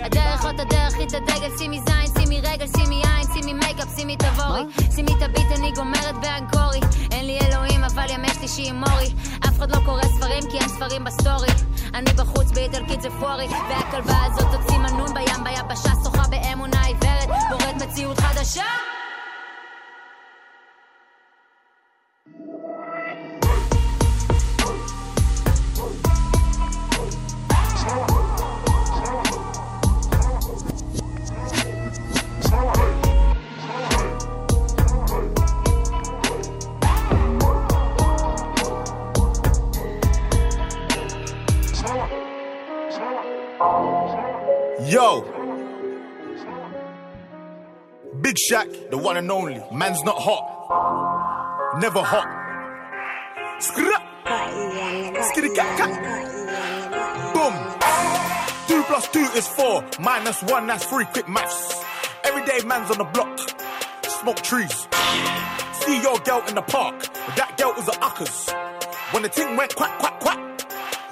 הדרך 0.04 0.46
אותה 0.46 0.64
דרך, 0.64 0.94
חית 0.94 1.14
הדגל, 1.14 1.58
שימי 1.58 1.80
זין, 1.88 2.22
שימי 2.22 2.42
רגל, 2.42 2.66
שימי 2.78 2.96
יין, 2.96 3.28
שימי 3.34 3.54
מייקאפ, 3.54 3.88
שימי 3.96 4.16
תבורי. 4.16 4.62
שימי 4.96 5.12
את 5.18 5.22
הביט, 5.22 5.60
אני 5.60 5.72
גומרת 5.72 6.16
באנקורי 6.22 6.80
אין 7.12 7.26
לי 7.26 7.40
אלוהים, 7.40 7.84
אבל 7.84 8.06
ימי 8.10 8.28
שלישי 8.34 8.70
עם 8.70 8.76
מורי. 8.76 9.14
אף 9.48 9.58
אחד 9.58 9.76
לא 9.76 9.80
קורא 9.86 10.04
ספרים, 10.04 10.44
כי 10.52 10.58
אין 10.58 10.70
ספרים 10.70 11.04
בסטורי. 11.04 11.50
אני 11.94 12.14
בחוץ 12.14 12.52
באיטלקית 12.52 13.02
זה 13.02 13.10
פורי 13.10 13.48
והכלבה 13.70 14.18
הזאת 14.26 14.46
תוציא 14.52 14.78
מנון 14.78 15.14
בים, 15.14 15.44
ביבשה 15.44 15.90
שוחה 16.04 16.24
באמונה 16.30 16.86
עיוורת. 16.86 17.30
בוראת 17.50 17.76
מציאות 17.82 18.20
חדשה 18.20 18.97
Shaq, 48.50 48.90
the 48.92 48.98
one 48.98 49.18
and 49.18 49.30
only. 49.32 49.62
Man's 49.74 50.04
not 50.04 50.16
hot. 50.20 51.80
Never 51.82 52.02
hot. 52.02 52.28
Skra. 53.60 53.98
Skitty 55.30 55.56
cat 55.56 55.78
cat. 55.78 55.92
Boom. 57.34 57.54
Two 58.68 58.84
plus 58.84 59.08
two 59.10 59.28
is 59.36 59.48
four. 59.48 59.84
Minus 60.00 60.42
one, 60.44 60.68
that's 60.68 60.86
three. 60.86 61.06
Quick 61.06 61.28
maths. 61.28 61.84
Everyday 62.24 62.66
man's 62.66 62.92
on 62.92 63.00
the 63.00 63.04
block. 63.06 63.40
Smoke 64.22 64.42
trees. 64.42 64.88
See 65.82 66.02
your 66.02 66.18
girl 66.20 66.44
in 66.48 66.56
the 66.56 66.62
park. 66.62 67.02
That 67.36 67.56
girl 67.58 67.74
was 67.76 67.88
a 67.88 68.00
uckers. 68.02 68.50
When 69.12 69.24
the 69.24 69.30
thing 69.30 69.58
went 69.58 69.76
quack, 69.76 70.00
quack, 70.00 70.20
quack. 70.20 70.38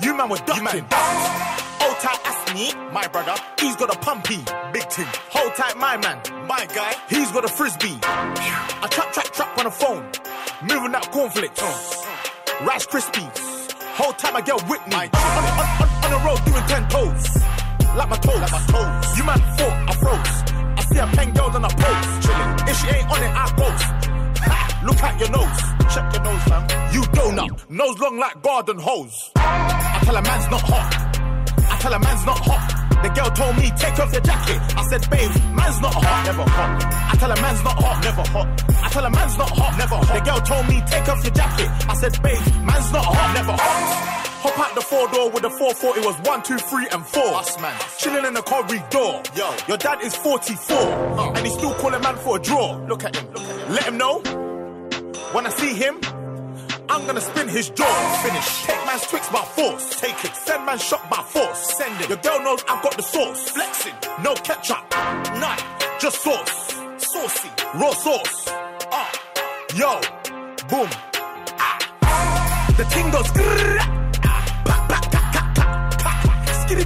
You 0.01 0.15
man 0.15 0.29
were 0.29 0.37
ducking. 0.37 0.65
Hold 0.65 1.74
tight, 2.05 2.23
Asni, 2.23 2.93
my 2.93 3.07
brother. 3.07 3.35
He's 3.59 3.75
got 3.75 3.89
a 3.89 3.97
pumpy, 3.97 4.37
big 4.71 4.87
thing. 4.91 5.07
Hold 5.33 5.55
tight, 5.55 5.75
my 5.77 5.97
man, 5.97 6.21
my 6.47 6.63
guy. 6.75 6.93
He's 7.09 7.31
got 7.31 7.43
a 7.45 7.47
frisbee. 7.47 7.97
I 8.03 8.87
trap, 8.91 9.11
trap, 9.11 9.29
trap 9.33 9.57
on 9.57 9.65
the 9.65 9.71
phone. 9.71 10.05
Moving 10.61 10.91
that 10.91 11.09
cornflakes. 11.11 11.61
Rice 12.61 12.85
Krispies. 12.85 13.73
Hold 13.97 14.19
tight, 14.19 14.33
my 14.33 14.41
girl 14.41 14.59
Whitney. 14.69 14.93
On, 14.93 15.43
on, 15.49 15.65
on, 15.81 15.89
on 16.05 16.09
the 16.13 16.21
road 16.25 16.39
doing 16.45 16.65
ten 16.69 16.83
toes. 16.93 17.25
Like 17.97 18.09
my 18.09 18.17
toes. 18.17 18.41
Like 18.43 18.53
my 18.53 18.63
toes. 18.69 19.17
You 19.17 19.23
man 19.25 19.41
thought 19.57 19.75
I 19.89 19.93
froze. 20.03 20.35
I 20.77 20.81
see 20.85 20.99
a 20.99 21.07
pen 21.07 21.33
girl 21.33 21.49
on 21.57 21.65
a 21.65 21.69
pose. 21.69 22.09
Chilling. 22.21 22.51
If 22.69 22.75
she 22.81 22.87
ain't 22.93 23.09
on 23.09 23.21
it, 23.25 23.33
I 23.33 23.45
post. 23.57 23.85
Ha, 24.45 24.81
look 24.85 25.01
at 25.01 25.19
your 25.19 25.31
nose. 25.33 25.59
Check 25.89 26.05
your 26.13 26.23
nose, 26.23 26.43
fam. 26.43 26.63
You 26.93 27.01
donut, 27.17 27.69
nose 27.69 27.97
long 27.97 28.19
like 28.19 28.43
garden 28.43 28.77
hose. 28.77 29.31
I 29.35 30.01
tell 30.03 30.15
a 30.15 30.21
man's 30.21 30.51
not 30.51 30.61
hot. 30.61 31.04
I 31.85 31.87
tell 31.87 31.97
a 31.97 31.99
man's 31.99 32.25
not 32.25 32.39
hot. 32.39 33.03
The 33.03 33.09
girl 33.13 33.29
told 33.29 33.57
me, 33.57 33.69
take 33.77 33.99
off 33.99 34.11
your 34.11 34.21
jacket. 34.21 34.57
I 34.73 34.83
said, 34.89 35.07
babe, 35.07 35.29
man's 35.53 35.79
not 35.81 35.93
hot, 35.93 36.25
never 36.25 36.41
hot. 36.41 36.81
I 36.81 37.15
tell 37.15 37.31
a 37.31 37.39
man's 37.39 37.63
not 37.63 37.77
hot, 37.77 38.03
never 38.03 38.25
hot. 38.25 38.47
I 38.81 38.89
tell 38.89 39.05
a 39.05 39.09
man's 39.11 39.37
not 39.37 39.49
hot, 39.51 39.77
never 39.77 39.95
hot. 40.01 40.17
The 40.17 40.25
girl 40.25 40.41
told 40.41 40.67
me, 40.67 40.81
take 40.89 41.07
off 41.07 41.23
your 41.23 41.33
jacket. 41.35 41.69
I 41.85 41.93
said, 41.93 42.13
babe, 42.23 42.41
man's 42.65 42.91
not 42.91 43.05
hot, 43.05 43.35
never 43.37 43.51
hot. 43.51 44.25
Hop 44.41 44.57
out 44.65 44.73
the 44.73 44.81
four 44.81 45.07
door 45.13 45.29
with 45.29 45.43
the 45.43 45.51
four 45.51 45.75
four. 45.75 45.95
it 45.95 46.03
was 46.03 46.15
one, 46.25 46.41
two, 46.41 46.57
three, 46.57 46.87
and 46.89 47.05
four. 47.05 47.35
Us 47.37 47.61
man, 47.61 47.77
chilling 47.99 48.25
in 48.25 48.33
the 48.33 48.41
corridor. 48.41 49.21
Yo, 49.37 49.55
your 49.67 49.77
dad 49.77 50.01
is 50.01 50.15
44, 50.15 51.37
and 51.37 51.45
he's 51.45 51.53
still 51.53 51.75
calling 51.75 52.01
man 52.01 52.15
for 52.17 52.37
a 52.37 52.41
draw. 52.41 52.81
Look 52.89 53.03
at 53.03 53.15
him, 53.15 53.29
look 53.31 53.43
at 53.43 53.59
him. 53.61 53.73
Let 53.73 53.83
him 53.83 53.97
know 53.99 54.21
when 55.33 55.45
I 55.45 55.51
see 55.51 55.75
him. 55.75 56.01
I'm 56.89 57.05
gonna 57.05 57.21
spin 57.21 57.47
his 57.47 57.69
jaw. 57.69 58.21
Finish. 58.23 58.63
Take 58.63 58.85
man's 58.85 59.07
tricks 59.07 59.29
by 59.29 59.43
force. 59.43 59.99
Take 59.99 60.23
it. 60.23 60.35
Send 60.35 60.65
man 60.65 60.77
shot 60.77 61.09
by 61.09 61.21
force. 61.23 61.75
Send 61.77 61.99
it. 62.01 62.09
Your 62.09 62.17
girl 62.19 62.39
knows 62.41 62.63
I've 62.67 62.83
got 62.83 62.95
the 62.95 63.03
sauce. 63.03 63.49
Flexing. 63.49 63.93
No 64.23 64.33
ketchup. 64.35 64.83
None. 65.39 65.59
Just 65.99 66.21
sauce. 66.21 66.73
Saucy. 66.97 67.49
Raw 67.75 67.91
sauce. 67.91 68.45
Ah. 68.91 69.11
Yo. 69.75 69.99
Boom. 70.69 70.89
Ah. 71.57 72.73
The 72.77 72.83
ting 72.85 73.09
goes. 73.11 73.25
Skitty 76.65 76.85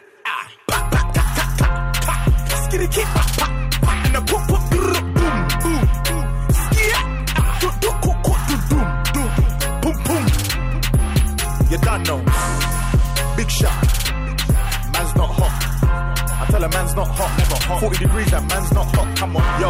Skitty 2.71 2.87
keep 2.87 3.03
pa, 3.03 3.23
pa, 3.37 3.47
pa. 3.83 3.91
And 4.05 4.15
the 4.15 4.21
poop, 4.21 4.47
poop, 4.47 4.63
boom, 4.71 4.95
boom, 5.19 5.81
boom. 6.07 6.23
Skia, 6.55 7.01
ah, 7.35 7.59
do, 7.59 7.67
do, 7.83 7.89
ko, 7.99 8.11
ko, 8.23 8.33
do, 8.47 8.55
doom, 8.71 8.87
doom. 9.11 9.31
Boom, 9.81 9.95
boom. 10.07 10.25
You 11.69 11.77
done 11.83 12.03
know. 12.03 12.19
Big 13.35 13.49
shot. 13.51 13.75
Man's 14.93 15.13
not 15.19 15.31
hot. 15.35 15.55
I 16.39 16.45
tell 16.49 16.63
a 16.63 16.69
man's 16.69 16.95
not 16.95 17.07
hot, 17.07 17.31
never 17.39 17.55
hot. 17.55 17.81
40 17.81 17.97
degrees, 18.05 18.31
that 18.31 18.43
man's 18.47 18.71
not 18.71 18.95
hot. 18.95 19.17
Come 19.17 19.35
on, 19.35 19.61
yo. 19.61 19.69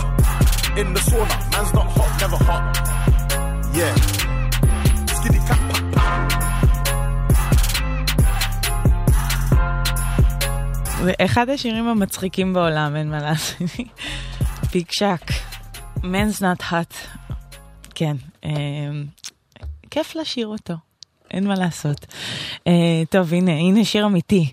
Ah, 0.00 0.76
in 0.76 0.94
the 0.94 1.00
sauna, 1.06 1.36
man's 1.52 1.72
not 1.72 1.86
hot, 1.86 2.20
never 2.20 2.36
hot. 2.42 2.62
Yeah. 3.76 4.27
זה 11.04 11.12
אחד 11.24 11.48
השירים 11.48 11.88
המצחיקים 11.88 12.52
בעולם, 12.52 12.96
אין 12.96 13.10
מה 13.10 13.18
לעשות. 13.18 13.62
ביג 14.72 14.86
שק, 14.90 15.30
Men's 15.96 16.40
Not 16.40 16.62
Hot. 16.70 16.94
כן, 17.94 18.16
אה, 18.44 18.50
כיף 19.90 20.16
לשיר 20.16 20.46
אותו. 20.46 20.74
אין 21.30 21.46
מה 21.46 21.54
לעשות. 21.54 22.06
Uh, 22.56 22.70
טוב, 23.10 23.34
הנה, 23.34 23.52
הנה 23.52 23.84
שיר 23.84 24.06
אמיתי. 24.06 24.52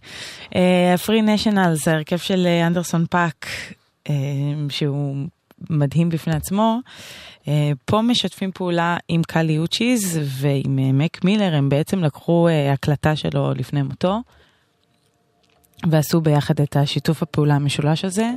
פרי 1.06 1.20
uh, 1.20 1.22
נשיונל 1.22 1.74
זה 1.74 1.91
הרכב 1.91 2.18
של 2.18 2.46
אה, 2.46 2.68
אנדרסון 2.68 3.06
פאק, 3.10 3.48
uh, 4.08 4.12
שהוא 4.70 5.16
מדהים 5.70 6.10
בפני 6.10 6.36
עצמו. 6.36 6.80
Uh, 7.41 7.48
פה 7.86 8.02
משתפים 8.02 8.52
פעולה 8.52 8.98
עם 9.08 9.22
קאלי 9.24 9.58
אוצ'יז 9.58 10.20
ועם 10.24 10.80
uh, 10.80 10.93
מק 10.93 11.24
מילר, 11.24 11.56
הם 11.56 11.70
בעצם 11.70 12.04
לקחו 12.04 12.48
uh, 12.48 12.74
הקלטה 12.74 13.16
שלו 13.16 13.54
לפני 13.54 13.82
מותו. 13.82 14.22
ועשו 15.90 16.22
ביחד 16.22 16.62
את 16.62 16.76
השיתוף 16.76 17.24
הפעולה 17.24 17.56
המשולש 17.56 18.06
הזה. 18.06 18.30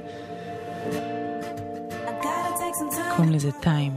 קוראים 3.17 3.33
לזה 3.33 3.51
טיים. 3.53 3.93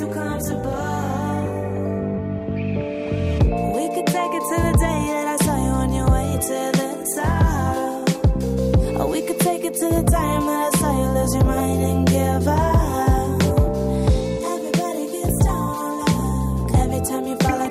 To 0.00 0.06
too 0.06 0.14
comfortable. 0.14 1.10
We 3.76 3.84
could 3.94 4.08
take 4.16 4.32
it 4.38 4.44
to 4.50 4.56
the 4.64 4.79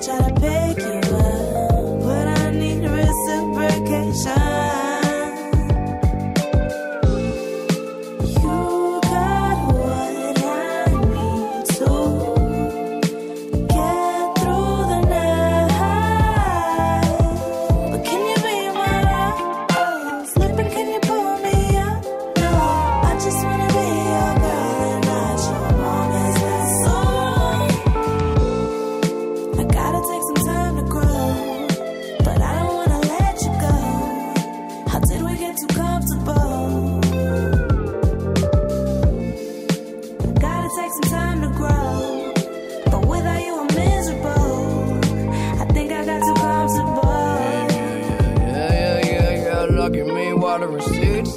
try 0.02 0.18
to 0.18 0.34
pick 0.40 0.69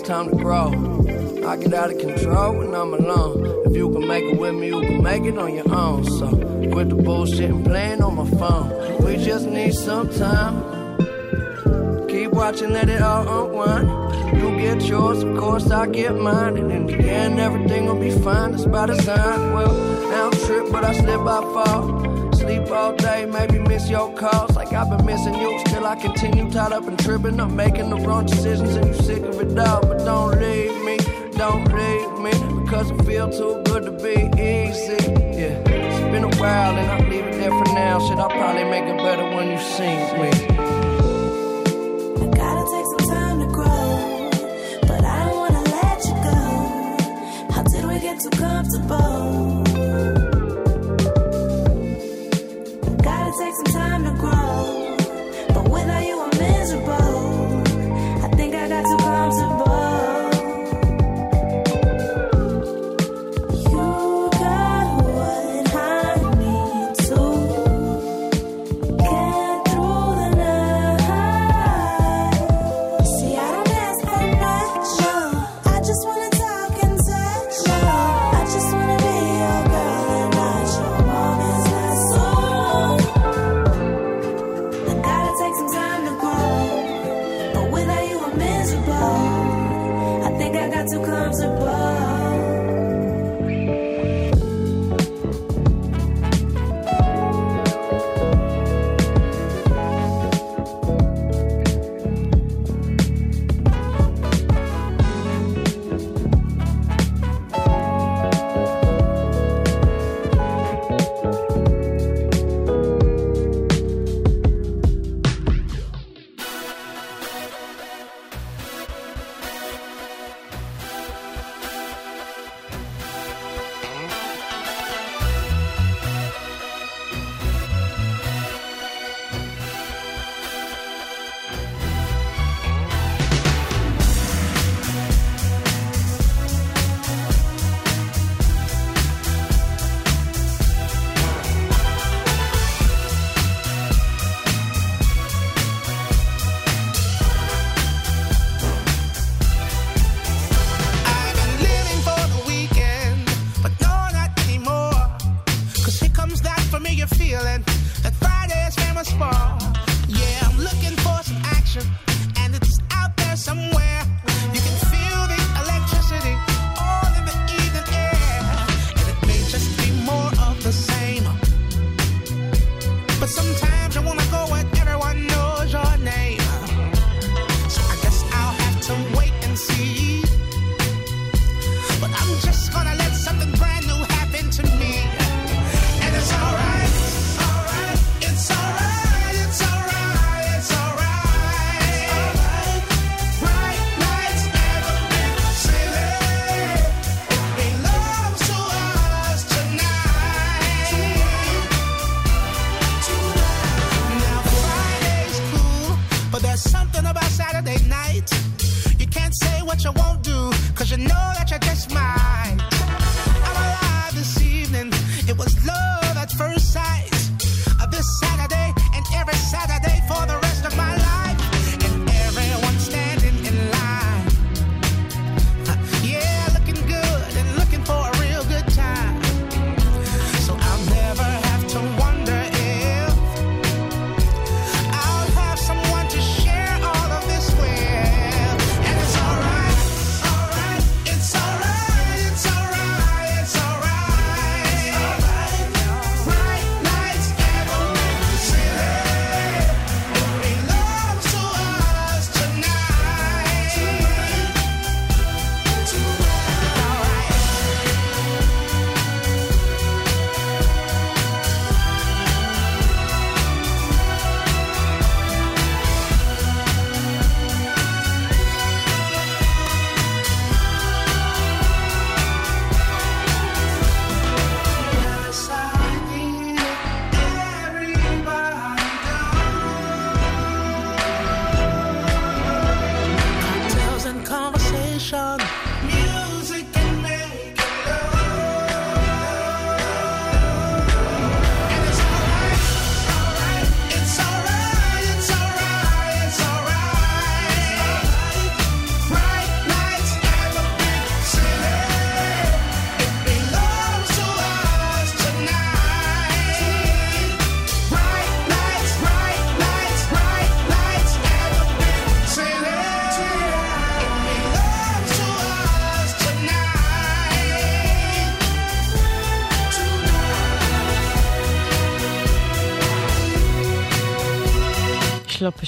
time 0.02 0.30
to 0.30 0.36
grow. 0.36 0.68
I 1.46 1.56
get 1.56 1.74
out 1.74 1.90
of 1.90 1.98
control 1.98 2.58
when 2.58 2.74
I'm 2.74 2.92
alone. 2.94 3.66
If 3.66 3.76
you 3.76 3.90
can 3.90 4.06
make 4.06 4.24
it 4.24 4.38
with 4.38 4.54
me, 4.54 4.68
you 4.68 4.80
can 4.80 5.02
make 5.02 5.24
it 5.24 5.38
on 5.38 5.54
your 5.54 5.72
own. 5.72 6.04
So 6.04 6.28
quit 6.72 6.88
the 6.88 6.96
bullshit 6.96 7.50
and 7.50 7.64
playing 7.64 8.02
on 8.02 8.16
my 8.16 8.28
phone. 8.38 9.04
We 9.04 9.16
just 9.16 9.46
need 9.46 9.74
some 9.74 10.12
time. 10.12 10.98
Keep 12.08 12.32
watching, 12.32 12.70
let 12.70 12.88
it 12.88 13.00
all 13.00 13.46
unwind. 13.46 14.40
You 14.40 14.56
get 14.58 14.82
yours, 14.82 15.22
of 15.22 15.36
course 15.36 15.70
I 15.70 15.86
get 15.86 16.16
mine. 16.16 16.56
And 16.56 16.72
in 16.72 16.86
the 16.86 16.98
end, 16.98 17.38
everything 17.38 17.86
will 17.86 18.00
be 18.00 18.10
fine. 18.10 18.52
That's 18.52 18.66
by 18.66 18.86
design. 18.86 19.52
Well, 19.52 19.72
now 20.10 20.30
I'm 20.30 20.32
trip, 20.46 20.72
but 20.72 20.84
I 20.84 20.94
slip, 20.94 21.20
I 21.20 21.40
fall. 21.40 22.11
All 22.72 22.96
day, 22.96 23.26
maybe 23.26 23.58
miss 23.58 23.88
your 23.90 24.12
calls 24.14 24.56
like 24.56 24.72
I've 24.72 24.88
been 24.88 25.04
missing 25.04 25.34
you. 25.34 25.58
Still, 25.60 25.86
I 25.86 25.94
continue 25.94 26.50
tied 26.50 26.72
up 26.72 26.86
and 26.88 26.98
tripping. 26.98 27.38
I'm 27.38 27.54
making 27.54 27.90
the 27.90 27.96
wrong 27.96 28.24
decisions, 28.24 28.74
and 28.76 28.86
you 28.86 28.94
sick 28.94 29.22
of 29.22 29.38
it 29.40 29.58
all. 29.58 29.82
But 29.82 29.98
don't 29.98 30.40
leave 30.40 30.82
me, 30.82 30.96
don't 31.32 31.64
leave 31.64 32.18
me, 32.18 32.62
because 32.62 32.90
it 32.90 33.04
feel 33.04 33.28
too 33.30 33.62
good 33.66 33.84
to 33.84 33.92
be 33.92 34.16
easy. 34.40 34.96
Yeah, 35.38 35.60
it's 35.68 36.00
been 36.12 36.24
a 36.24 36.36
while, 36.38 36.74
and 36.76 36.90
I'll 36.90 37.08
leave 37.10 37.26
it 37.26 37.32
there 37.32 37.50
for 37.50 37.74
now. 37.74 37.98
Shit, 38.08 38.18
I'll 38.18 38.30
probably 38.30 38.64
make 38.64 38.84
it 38.84 38.96
better 38.96 39.24
when 39.36 39.50
you 39.50 39.58
see 39.58 39.96
me. 40.20 40.71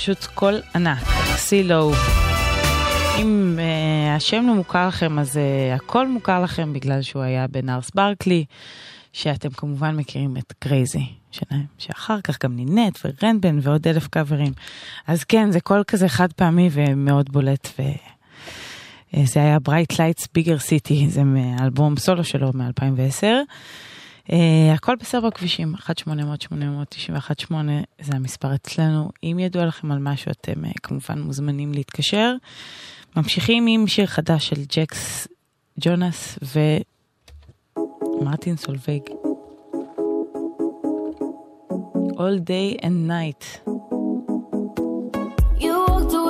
פשוט 0.05 0.24
קול 0.24 0.60
ענק, 0.74 1.05
סילו. 1.36 1.93
אם 3.20 3.59
uh, 3.59 4.16
השם 4.16 4.44
לא 4.47 4.55
מוכר 4.55 4.89
לכם, 4.89 5.18
אז 5.18 5.36
uh, 5.36 5.74
הכל 5.76 6.09
מוכר 6.09 6.43
לכם 6.43 6.72
בגלל 6.72 7.02
שהוא 7.02 7.22
היה 7.22 7.47
בנארס 7.47 7.90
ברקלי, 7.94 8.44
שאתם 9.12 9.51
כמובן 9.51 9.97
מכירים 9.97 10.36
את 10.36 10.52
קרייזי 10.59 11.06
שלהם, 11.31 11.64
שאחר 11.78 12.20
כך 12.20 12.43
גם 12.44 12.56
נינט 12.56 12.98
ורנדבן 13.05 13.59
ועוד 13.62 13.89
אלף 13.89 14.09
קאברים. 14.09 14.52
אז 15.06 15.24
כן, 15.24 15.51
זה 15.51 15.60
קול 15.60 15.82
כזה 15.86 16.09
חד 16.09 16.32
פעמי 16.32 16.70
ומאוד 16.72 17.32
בולט, 17.32 17.68
וזה 17.78 19.40
אה, 19.40 19.44
היה 19.44 19.59
ברייט 19.59 19.98
לייטס 19.98 20.28
ביגר 20.35 20.59
סיטי, 20.59 21.09
זה 21.09 21.24
מאלבום 21.24 21.97
סולו 21.97 22.24
שלו 22.24 22.51
מ-2010. 22.55 23.26
Uh, 24.29 24.33
הכל 24.75 24.97
בסדר 24.97 25.27
בכבישים, 25.27 25.75
1-800-891-8 25.75 27.53
זה 28.01 28.17
המספר 28.17 28.55
אצלנו. 28.55 29.11
אם 29.23 29.39
ידוע 29.39 29.65
לכם 29.65 29.93
על 29.93 29.99
משהו, 29.99 30.31
אתם 30.31 30.65
uh, 30.65 30.69
כמובן 30.83 31.21
מוזמנים 31.21 31.73
להתקשר. 31.73 32.35
ממשיכים 33.17 33.67
עם 33.67 33.87
שיר 33.87 34.07
חדש 34.07 34.49
של 34.49 34.65
ג'קס 34.69 35.29
ג'ונס 35.81 36.39
ומרטין 38.19 38.57
סולוויג. 38.57 39.03
All 42.17 42.39
day 42.39 42.79
and 42.87 43.09
night. 43.09 43.43
You. 45.59 46.24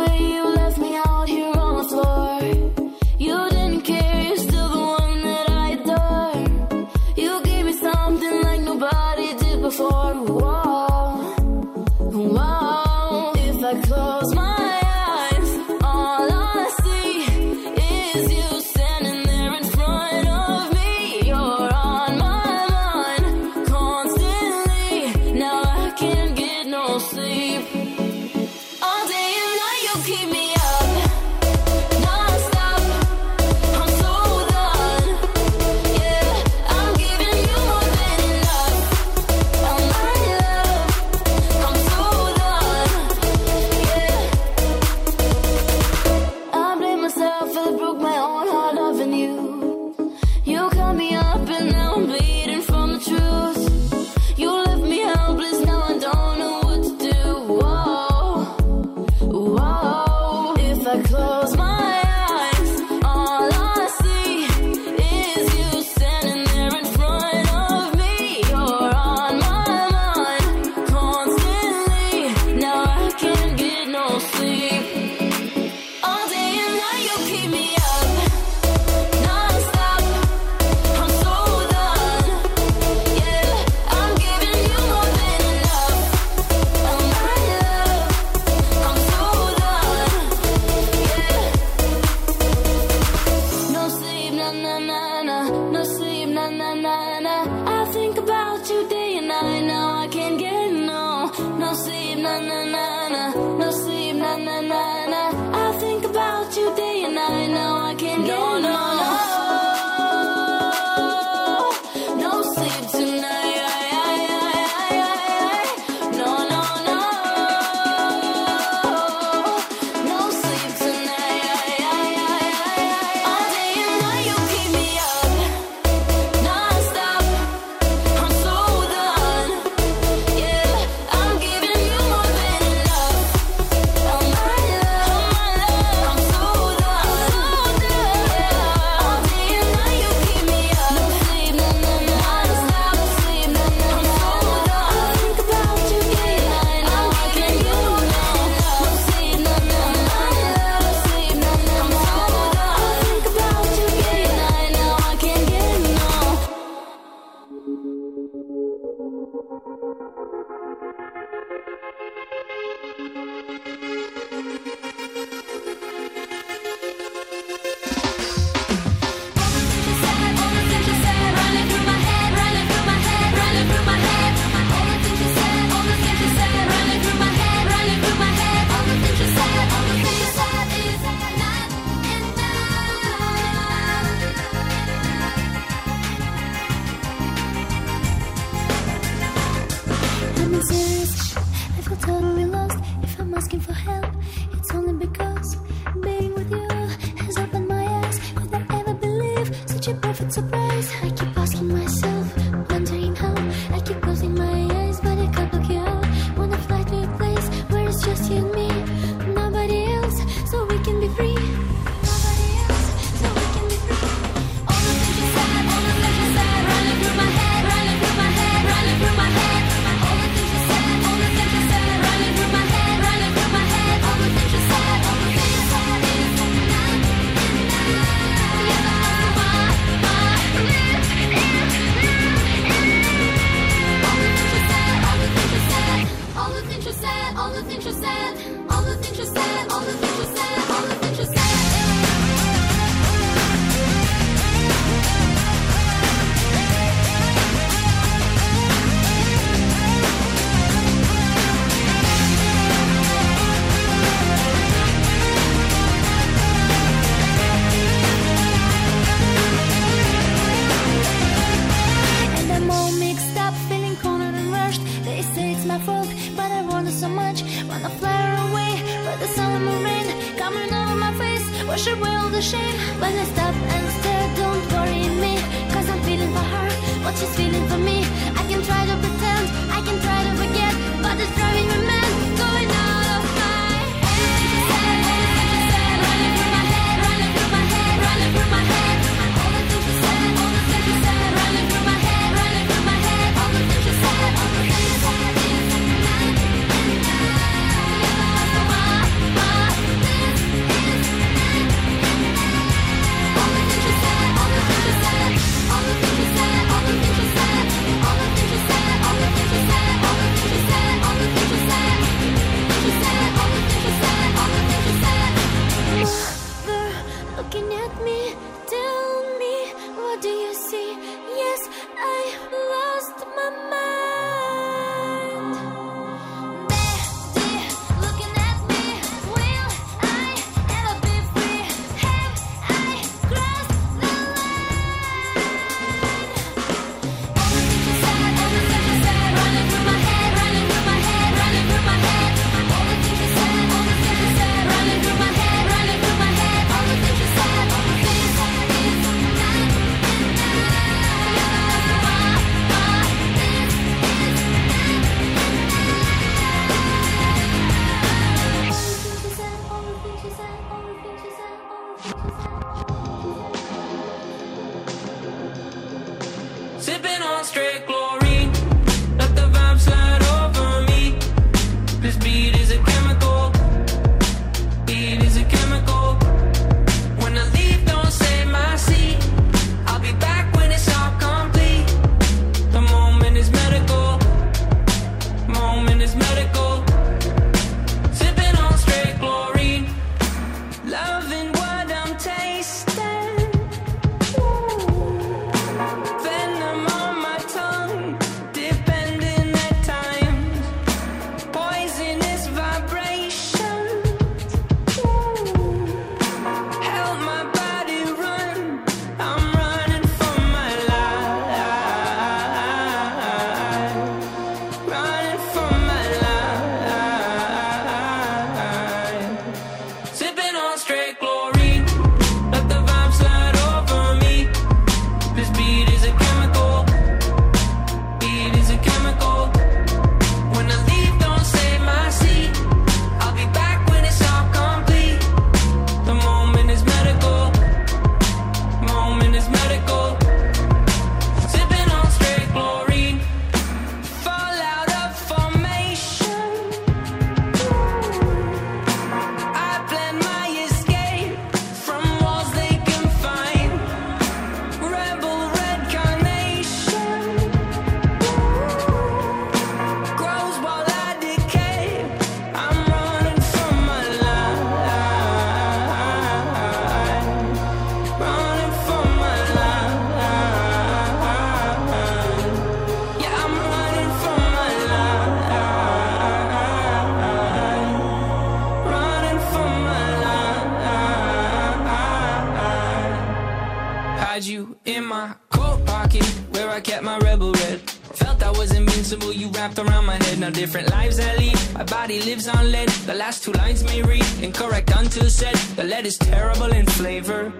Lives. 491.11 491.75
My 491.75 491.85
body 491.85 492.21
lives 492.21 492.49
on 492.49 492.71
lead. 492.71 492.89
The 493.07 493.15
last 493.15 493.45
two 493.45 493.53
lines 493.53 493.83
may 493.85 494.03
read 494.03 494.25
incorrect 494.43 494.91
until 494.97 495.29
said. 495.29 495.57
The 495.77 495.85
lead 495.85 496.07
is 496.07 496.17
terrible 496.17 496.73
in 496.73 496.87
flavor. 496.87 497.53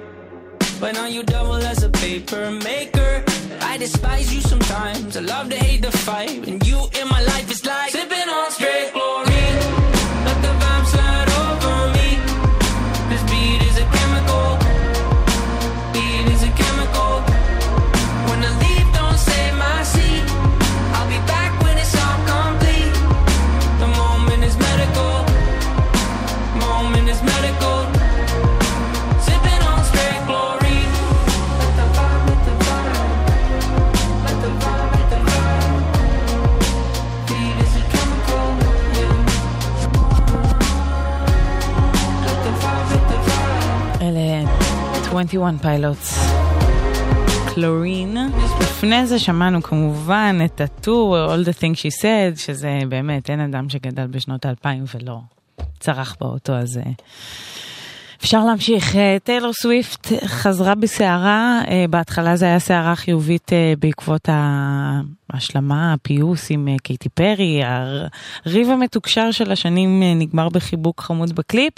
But 0.81 0.95
now 0.95 1.07
you 1.07 1.23
double 1.23 1.55
as 1.55 1.83
a 1.83 1.89
paper 1.89 2.51
maker. 2.51 3.25
I 3.61 3.77
despise 3.79 4.35
you 4.35 4.41
sometimes. 4.41 5.17
I 5.17 5.21
love 5.21 5.51
to 5.51 5.57
hate 5.57 5.83
the 5.83 5.93
fight. 5.93 6.47
And 6.49 6.67
you 6.67 6.79
in 7.01 7.09
my 7.09 7.23
life 7.23 7.51
is 7.51 7.65
like 7.65 7.91
sipping 7.91 8.29
on 8.29 8.51
straight 8.51 8.93
21 45.25 45.63
פיילוטס. 45.63 46.19
קלורין. 47.55 48.17
לפני 48.61 49.07
זה 49.07 49.19
שמענו 49.19 49.63
כמובן 49.63 50.39
את 50.45 50.61
הטור 50.61 51.17
All 51.17 51.47
the 51.47 51.61
things 51.61 51.77
she 51.77 52.03
said, 52.03 52.39
שזה 52.39 52.79
באמת, 52.89 53.31
אין 53.31 53.41
אדם 53.41 53.69
שגדל 53.69 54.07
בשנות 54.07 54.45
האלפיים 54.45 54.85
ולא 54.95 55.19
צרח 55.81 56.17
באוטו 56.21 56.53
הזה. 56.53 56.83
אפשר 58.21 58.45
להמשיך. 58.45 58.97
אה, 58.97 59.17
טיילור 59.25 59.53
סוויפט 59.53 60.13
חזרה 60.25 60.75
בסערה, 60.75 61.61
אה, 61.69 61.85
בהתחלה 61.91 62.37
זה 62.37 62.45
היה 62.47 62.59
סערה 62.59 62.97
חיובית 62.97 63.53
אה, 63.53 63.73
בעקבות 63.79 64.29
ההשלמה, 65.33 65.93
הפיוס 65.93 66.51
עם 66.51 66.69
קייטי 66.83 67.09
פרי, 67.09 67.61
הריב 68.45 68.71
המתוקשר 68.71 69.31
של 69.31 69.53
השנים 69.53 70.03
נגמר 70.17 70.49
בחיבוק 70.49 71.01
חמוד 71.01 71.35
בקליפ. 71.35 71.75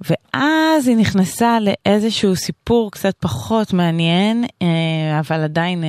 ואז 0.00 0.88
היא 0.88 0.96
נכנסה 0.96 1.58
לאיזשהו 1.60 2.36
סיפור 2.36 2.90
קצת 2.90 3.14
פחות 3.20 3.72
מעניין, 3.72 4.44
אה, 4.62 5.18
אבל 5.20 5.40
עדיין 5.40 5.84
אה, 5.84 5.88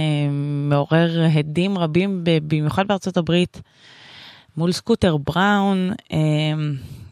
מעורר 0.70 1.26
הדים 1.34 1.78
רבים, 1.78 2.22
במיוחד 2.24 2.88
בארצות 2.88 3.18
הברית, 3.18 3.62
מול 4.58 4.72
סקוטר 4.72 5.18
בראון, 5.18 5.92
אה, 6.14 6.18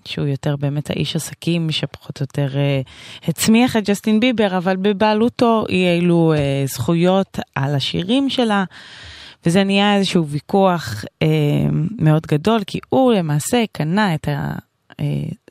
שהוא 0.06 0.28
יותר 0.28 0.56
באמת 0.56 0.90
האיש 0.90 1.16
עסקים 1.16 1.72
שפחות 1.72 2.20
או 2.20 2.24
יותר 2.24 2.48
הצמיח 3.28 3.78
את 3.78 3.90
ג'סטין 3.90 4.20
ביבר, 4.20 4.58
אבל 4.58 4.76
בבעלותו 4.76 5.64
אי 5.70 5.96
אילו 5.96 6.34
זכויות 6.66 7.40
על 7.56 7.76
השירים 7.76 8.30
שלה. 8.30 8.64
וזה 9.46 9.64
נהיה 9.64 9.96
איזשהו 9.96 10.28
ויכוח 10.28 11.06
אה, 11.22 11.28
מאוד 11.98 12.28
גדול, 12.28 12.62
כי 12.68 12.80
הוא 12.90 13.14
למעשה 13.14 13.64
קנה 13.72 14.16
את 14.16 14.28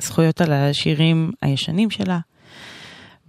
הזכויות 0.00 0.40
על 0.40 0.52
השירים 0.52 1.32
הישנים 1.42 1.90
שלה, 1.90 2.18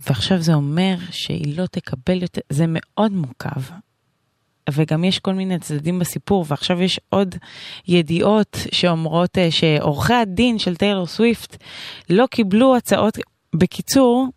ועכשיו 0.07 0.41
זה 0.41 0.53
אומר 0.53 0.95
שהיא 1.11 1.57
לא 1.57 1.65
תקבל 1.65 2.21
יותר, 2.21 2.41
זה 2.49 2.65
מאוד 2.67 3.11
מורכב. 3.11 3.61
וגם 4.69 5.03
יש 5.03 5.19
כל 5.19 5.33
מיני 5.33 5.59
צדדים 5.59 5.99
בסיפור, 5.99 6.45
ועכשיו 6.47 6.81
יש 6.81 6.99
עוד 7.09 7.35
ידיעות 7.87 8.57
שאומרות 8.71 9.37
אה, 9.37 9.51
שעורכי 9.51 10.13
הדין 10.13 10.59
של 10.59 10.75
טיילור 10.75 11.07
סוויפט 11.07 11.63
לא 12.09 12.25
קיבלו 12.31 12.75
הצעות, 12.75 13.17
בקיצור, 13.55 14.27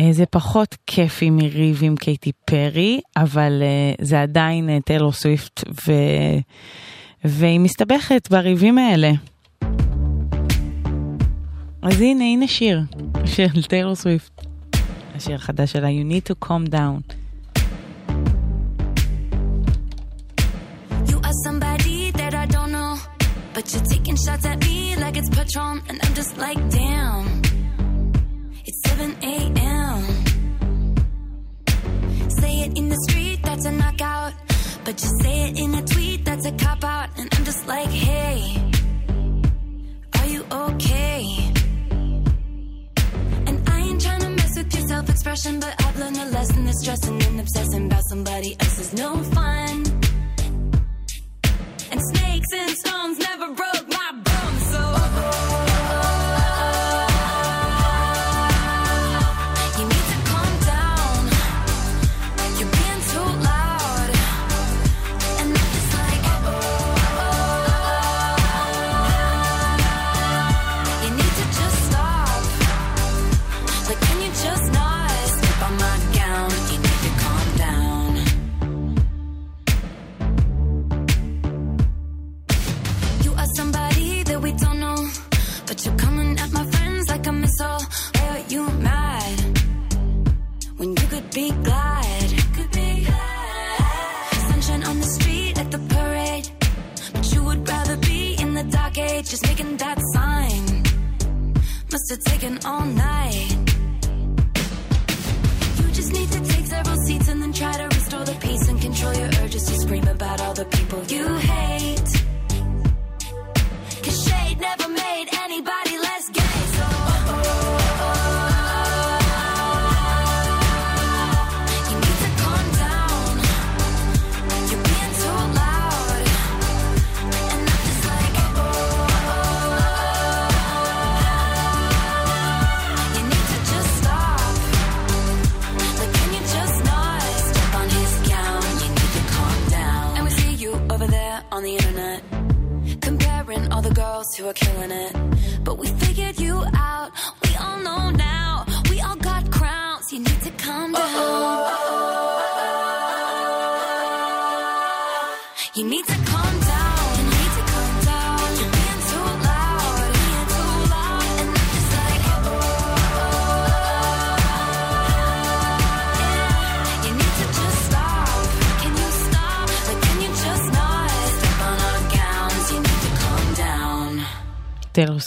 אה, 0.00 0.12
זה 0.12 0.26
פחות 0.26 0.76
כיפי 0.86 1.30
מריב 1.30 1.80
עם 1.82 1.96
קייטי 1.96 2.32
פרי, 2.44 3.00
אבל 3.16 3.62
אה, 3.62 4.04
זה 4.04 4.22
עדיין 4.22 4.70
אה, 4.70 4.78
טיילור 4.80 5.12
סוויפט, 5.12 5.64
ו... 5.86 5.92
והיא 7.24 7.60
מסתבכת 7.60 8.28
בריבים 8.30 8.78
האלה. 8.78 9.12
אז 11.81 12.01
הנה, 12.01 12.23
הנה 12.23 12.47
שיר, 12.47 12.81
של 13.25 13.63
טיילור 13.69 13.95
סוויפט. 13.95 14.45
השיר 15.15 15.35
החדש 15.35 15.71
שלה, 15.71 15.87
You 15.87 16.03
need 16.13 16.25
to 16.31 16.47
calm 16.47 16.65
down. 16.69 17.01
You 21.09 21.17
are 21.27 21.37
somebody 21.45 22.11
that 22.19 22.33
I 22.43 22.45
don't 22.55 22.71
know, 22.77 22.93
but 23.53 23.63
you're 23.71 23.87
taking 23.93 24.17
shots 24.25 24.45
at 24.51 24.57
me 24.65 24.95
like 25.03 25.15
it's 25.21 25.29
Patron, 25.37 25.75
and 25.89 25.97
I'm 26.03 26.13
just 26.21 26.33
like, 26.45 26.59
damn. 26.77 27.25
It's 28.67 28.79
7 28.89 29.15
a.m. 29.33 29.99
Say 32.39 32.53
it 32.65 32.71
in 32.79 32.85
the 32.93 32.99
street, 33.07 33.39
that's 33.47 33.65
a 33.65 33.71
knockout. 33.71 34.33
But 34.85 34.95
you 35.03 35.09
say 35.21 35.35
it 35.47 35.53
in 35.63 35.69
a 35.81 35.83
tweet, 35.91 36.19
that's 36.27 36.45
a 36.45 36.53
cop 36.63 36.83
out. 36.83 37.09
And 37.17 37.27
I'm 37.33 37.43
just 37.49 37.63
like, 37.73 37.89
hey, 37.89 38.37
are 40.17 40.27
you 40.33 40.41
okay? 40.65 41.50
With 44.62 44.74
your 44.74 44.88
self 44.88 45.08
expression, 45.08 45.60
but 45.60 45.74
I've 45.84 45.98
learned 45.98 46.16
a 46.16 46.24
lesson 46.26 46.64
that 46.66 46.74
stressing 46.74 47.22
and 47.22 47.40
obsessing 47.40 47.86
about 47.86 48.04
somebody 48.04 48.56
else 48.60 48.78
is 48.78 48.92
no 48.94 49.16
fun. 49.34 49.84
And 51.90 52.00
snakes 52.00 52.48
and 52.54 52.70
stones 52.70 53.18
never 53.18 53.54
broke 53.54 53.88
my 53.88 54.31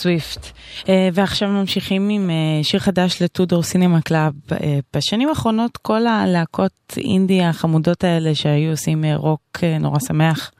סוויפט. 0.05 0.51
אה, 0.89 1.09
ועכשיו 1.13 1.49
ממשיכים 1.49 2.09
עם 2.09 2.29
אה, 2.29 2.63
שיר 2.63 2.79
חדש 2.79 3.21
לטודור 3.21 3.63
סינמה 3.63 4.01
קלאב. 4.01 4.33
אה, 4.51 4.79
בשנים 4.95 5.29
האחרונות 5.29 5.77
כל 5.77 6.07
הלהקות 6.07 6.71
אינדי 6.97 7.43
החמודות 7.43 8.03
האלה 8.03 8.35
שהיו 8.35 8.71
עושים 8.71 9.05
רוק 9.05 9.63
נורא 9.79 9.99
שמח. 10.07 10.51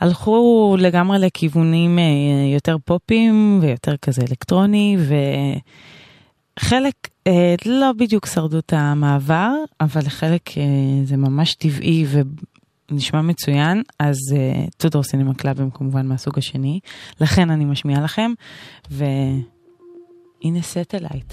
הלכו 0.00 0.76
לגמרי 0.78 1.18
לכיוונים 1.18 1.98
יותר 2.54 2.76
פופים 2.84 3.58
ויותר 3.62 3.96
כזה 3.96 4.22
אלקטרוני 4.30 4.96
וחלק 6.58 6.94
לא 7.66 7.92
בדיוק 7.92 8.26
שרדו 8.26 8.58
את 8.58 8.72
המעבר 8.72 9.52
אבל 9.80 10.08
חלק 10.08 10.50
זה 11.04 11.16
ממש 11.16 11.54
טבעי 11.54 12.04
ו... 12.08 12.20
נשמע 12.90 13.22
מצוין, 13.22 13.82
אז 13.98 14.16
אה, 14.36 14.64
uh, 14.66 14.70
טודור 14.76 15.02
סינמה 15.02 15.34
קלאב 15.34 15.60
הם 15.60 15.70
כמובן 15.70 16.06
מהסוג 16.06 16.38
השני, 16.38 16.80
לכן 17.20 17.50
אני 17.50 17.64
משמיעה 17.64 18.02
לכם, 18.02 18.30
והנה 18.90 20.62
סטלייט. 20.62 21.32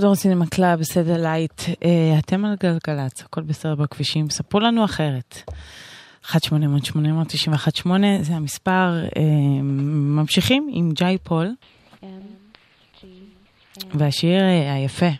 תודור 0.00 0.14
סינמה 0.14 0.46
קלאב, 0.46 0.82
סטלייט, 0.82 1.62
אה, 1.84 2.18
אתם 2.18 2.44
על 2.44 2.54
גלגלצ, 2.60 3.22
הכל 3.22 3.42
בסדר 3.42 3.74
בכבישים, 3.74 4.30
ספרו 4.30 4.60
לנו 4.60 4.84
אחרת. 4.84 5.42
1-800-891-8 6.24 6.36
זה 8.20 8.34
המספר, 8.34 9.04
אה, 9.16 9.22
ממשיכים 9.62 10.68
עם 10.72 10.90
ג'יי 10.92 11.18
פול. 11.18 11.54
והשיר 13.94 14.40
אה, 14.40 14.74
היפה 14.74 15.10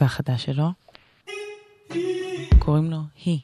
והחדש 0.00 0.44
שלו, 0.44 0.68
קוראים 2.58 2.90
לו 2.90 2.98
היא. 3.24 3.40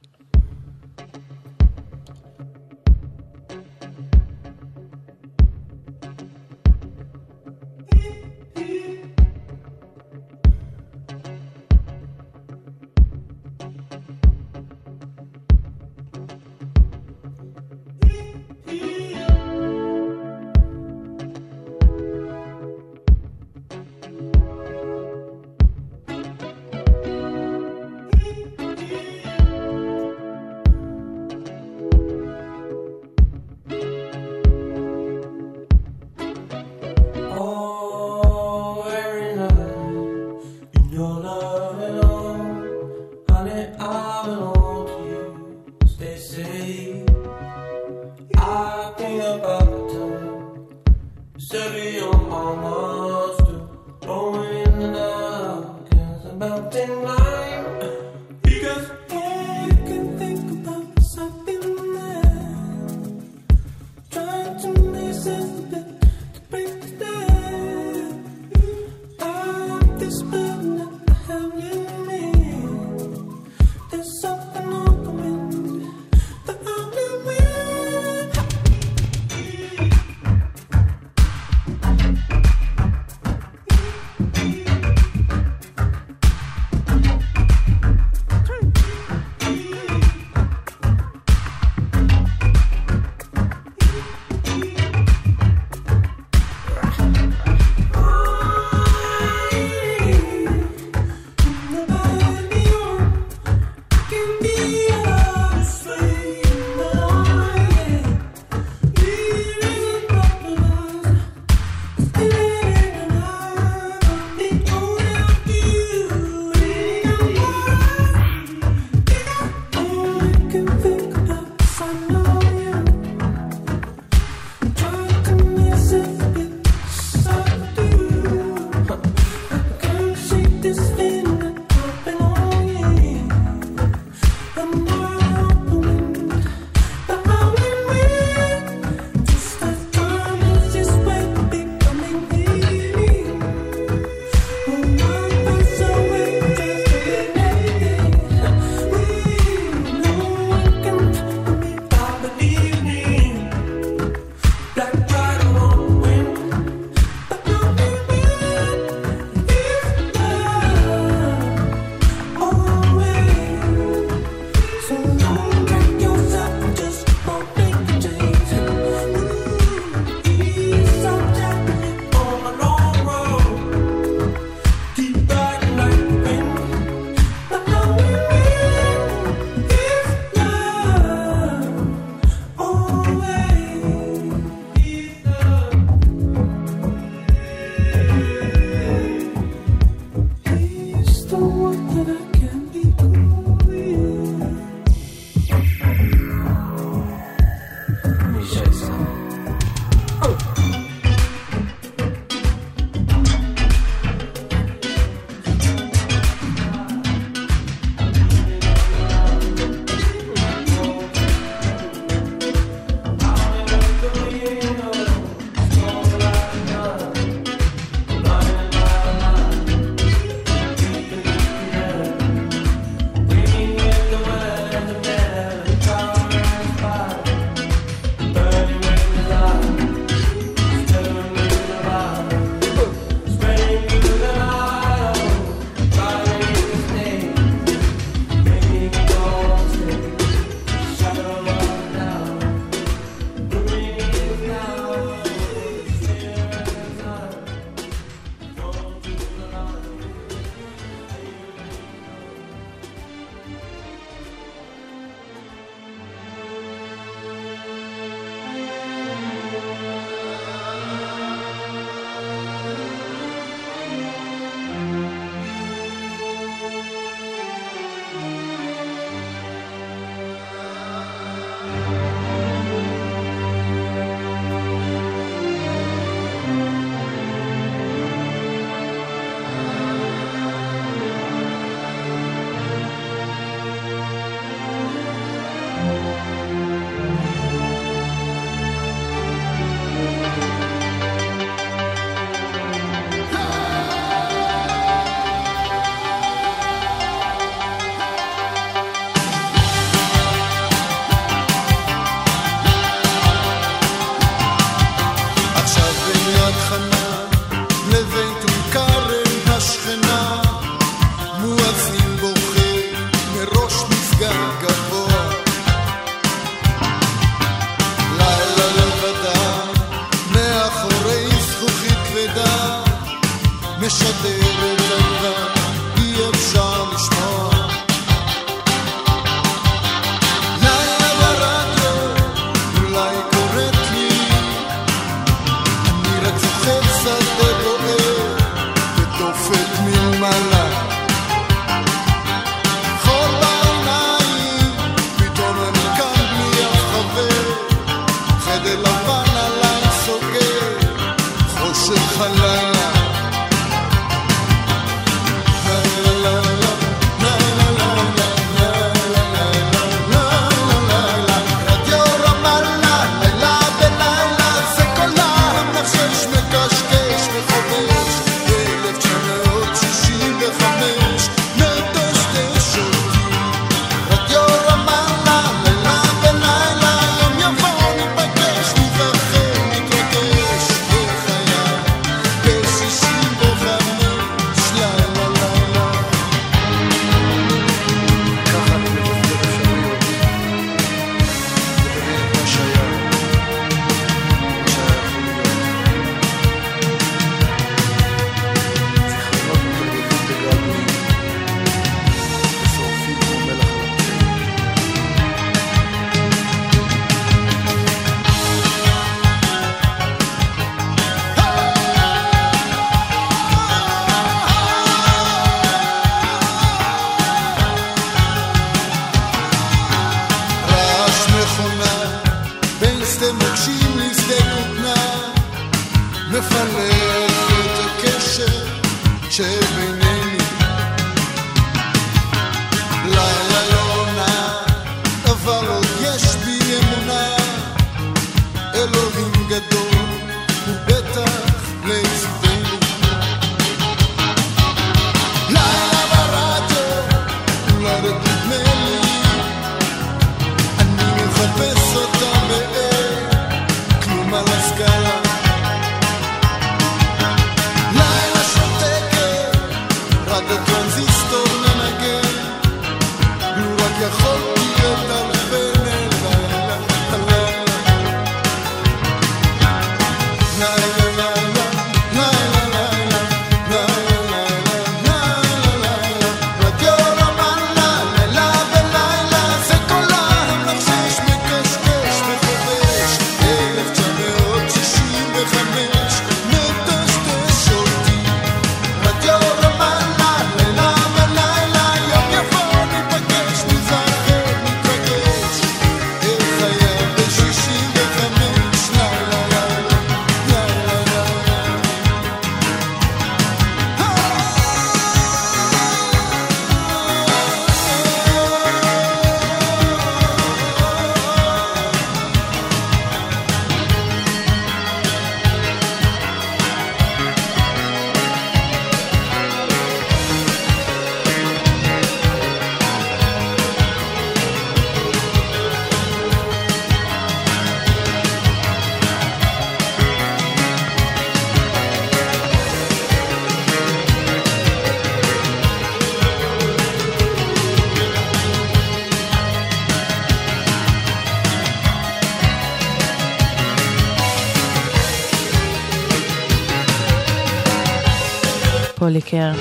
הוליקר. 549.12 549.52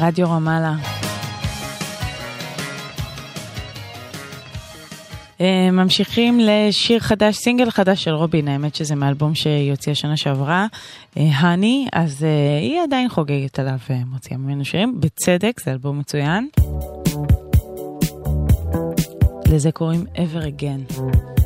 רדיו 0.00 0.30
רמאללה. 0.30 0.74
אה, 5.40 5.70
ממשיכים 5.72 6.40
לשיר 6.40 6.98
חדש, 7.00 7.36
סינגל 7.36 7.70
חדש 7.70 8.04
של 8.04 8.10
רובין, 8.10 8.48
האמת 8.48 8.74
שזה 8.74 8.94
מאלבום 8.94 9.34
שיוציא 9.34 9.92
השנה 9.92 10.16
שעברה, 10.16 10.66
אה, 11.16 11.22
הני, 11.38 11.86
אז 11.92 12.24
אה, 12.24 12.58
היא 12.60 12.80
עדיין 12.82 13.08
חוגגת 13.08 13.58
עליו 13.58 13.78
ומוציאה 13.90 14.38
ממנו 14.38 14.64
שירים, 14.64 15.00
בצדק, 15.00 15.60
זה 15.64 15.72
אלבום 15.72 15.98
מצוין. 15.98 16.48
לזה 19.52 19.72
קוראים 19.72 20.04
Ever 20.14 20.42
Again. 20.42 21.37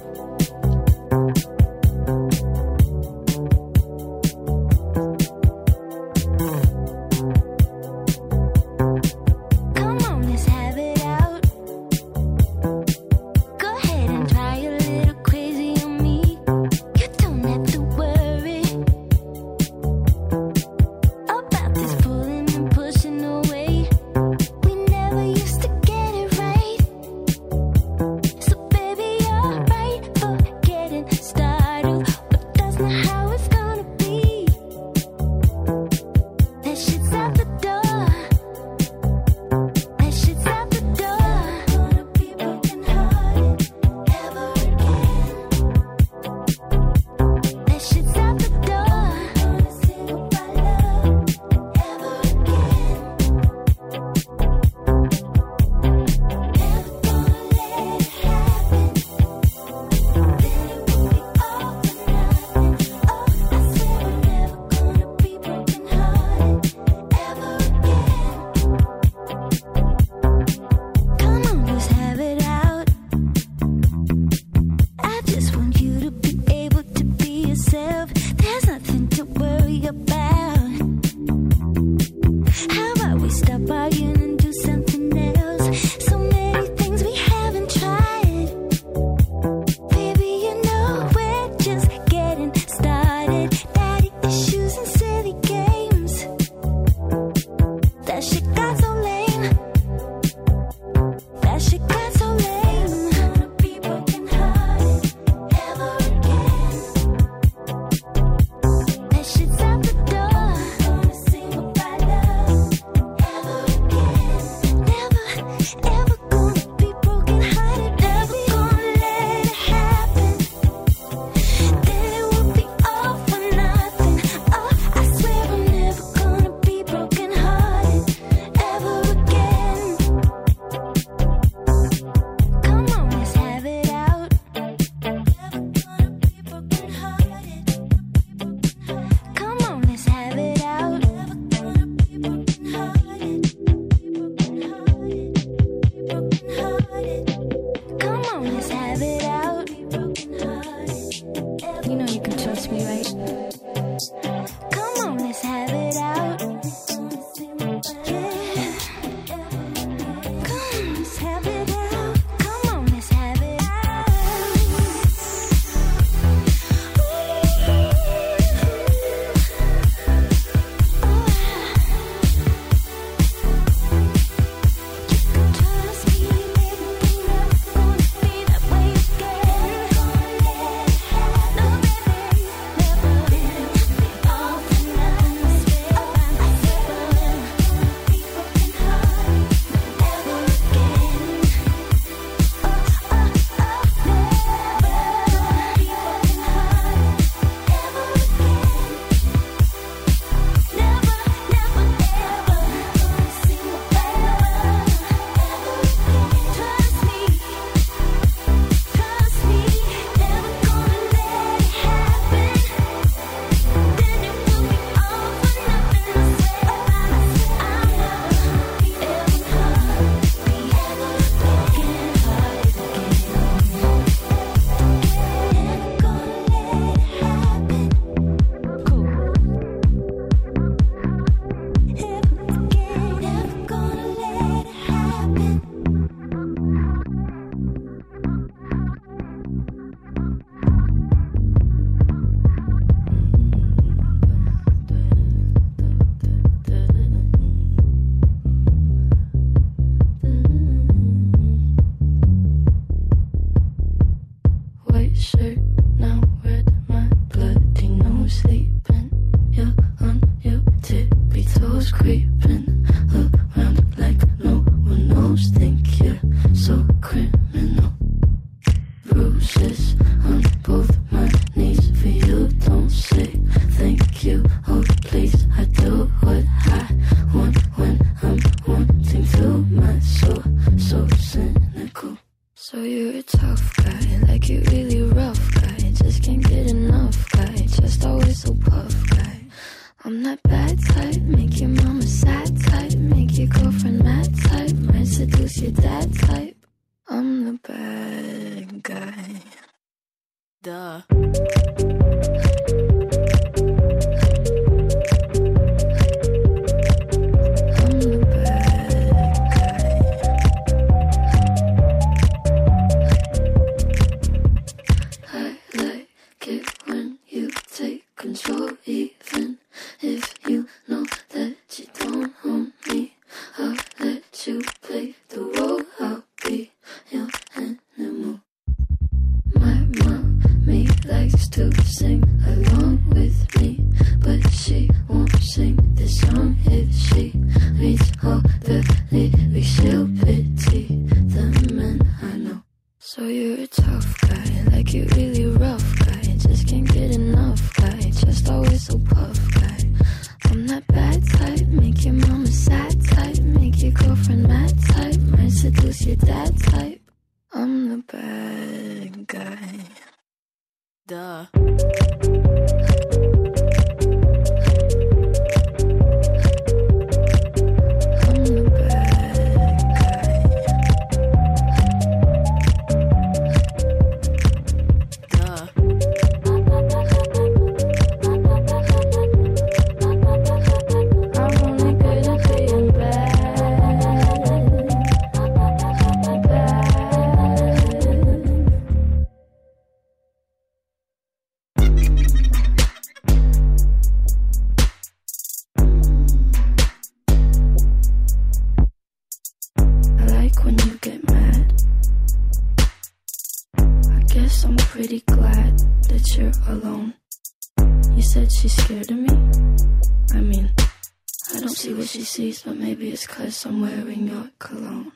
overseas, 412.32 412.62
but 412.62 412.76
maybe 412.76 413.10
it's 413.10 413.26
cause 413.26 413.56
somewhere 413.56 414.08
in 414.08 414.26
your 414.26 414.48
cologne. 414.58 415.10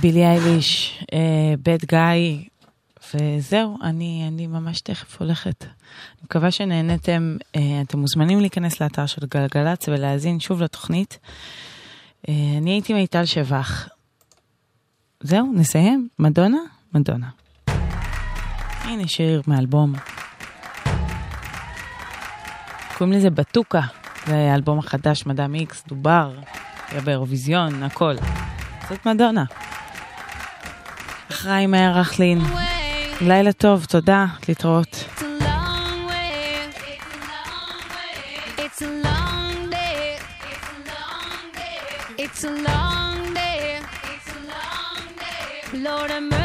בילי 0.00 0.24
אייליש, 0.26 0.98
בד 1.62 1.84
גיא, 1.84 2.51
וזהו, 3.14 3.78
אני, 3.82 4.24
אני 4.28 4.46
ממש 4.46 4.80
תכף 4.80 5.20
הולכת. 5.20 5.64
אני 5.64 6.22
מקווה 6.24 6.50
שנהנתם, 6.50 7.36
אה, 7.56 7.80
אתם 7.82 7.98
מוזמנים 7.98 8.40
להיכנס 8.40 8.80
לאתר 8.80 9.06
של 9.06 9.26
גלגלצ 9.26 9.88
ולהאזין 9.88 10.40
שוב 10.40 10.62
לתוכנית. 10.62 11.18
אה, 12.28 12.34
אני 12.58 12.70
הייתי 12.70 12.94
מיטל 12.94 13.24
שבח. 13.24 13.88
זהו, 15.20 15.52
נסיים. 15.54 16.08
מדונה? 16.18 16.58
מדונה. 16.94 17.28
הנה 18.82 19.08
שיר 19.08 19.42
מאלבום. 19.46 19.92
קוראים 22.98 23.18
לזה 23.18 23.30
בטוקה. 23.30 23.80
זה 24.26 24.50
האלבום 24.52 24.78
החדש, 24.78 25.26
מדאם 25.26 25.54
איקס, 25.54 25.84
דובר, 25.88 26.32
היה 26.88 27.00
באירוויזיון, 27.00 27.82
הכל. 27.82 28.14
זאת 28.88 29.06
מדונה. 29.06 29.44
אחראי 31.30 31.66
מאיר 31.66 31.98
רכלין. 31.98 32.38
לילה 33.20 33.52
טוב, 33.52 33.84
תודה, 33.84 34.26
להתראות. 34.48 35.04
Lord, 45.84 46.10
I'm 46.12 46.41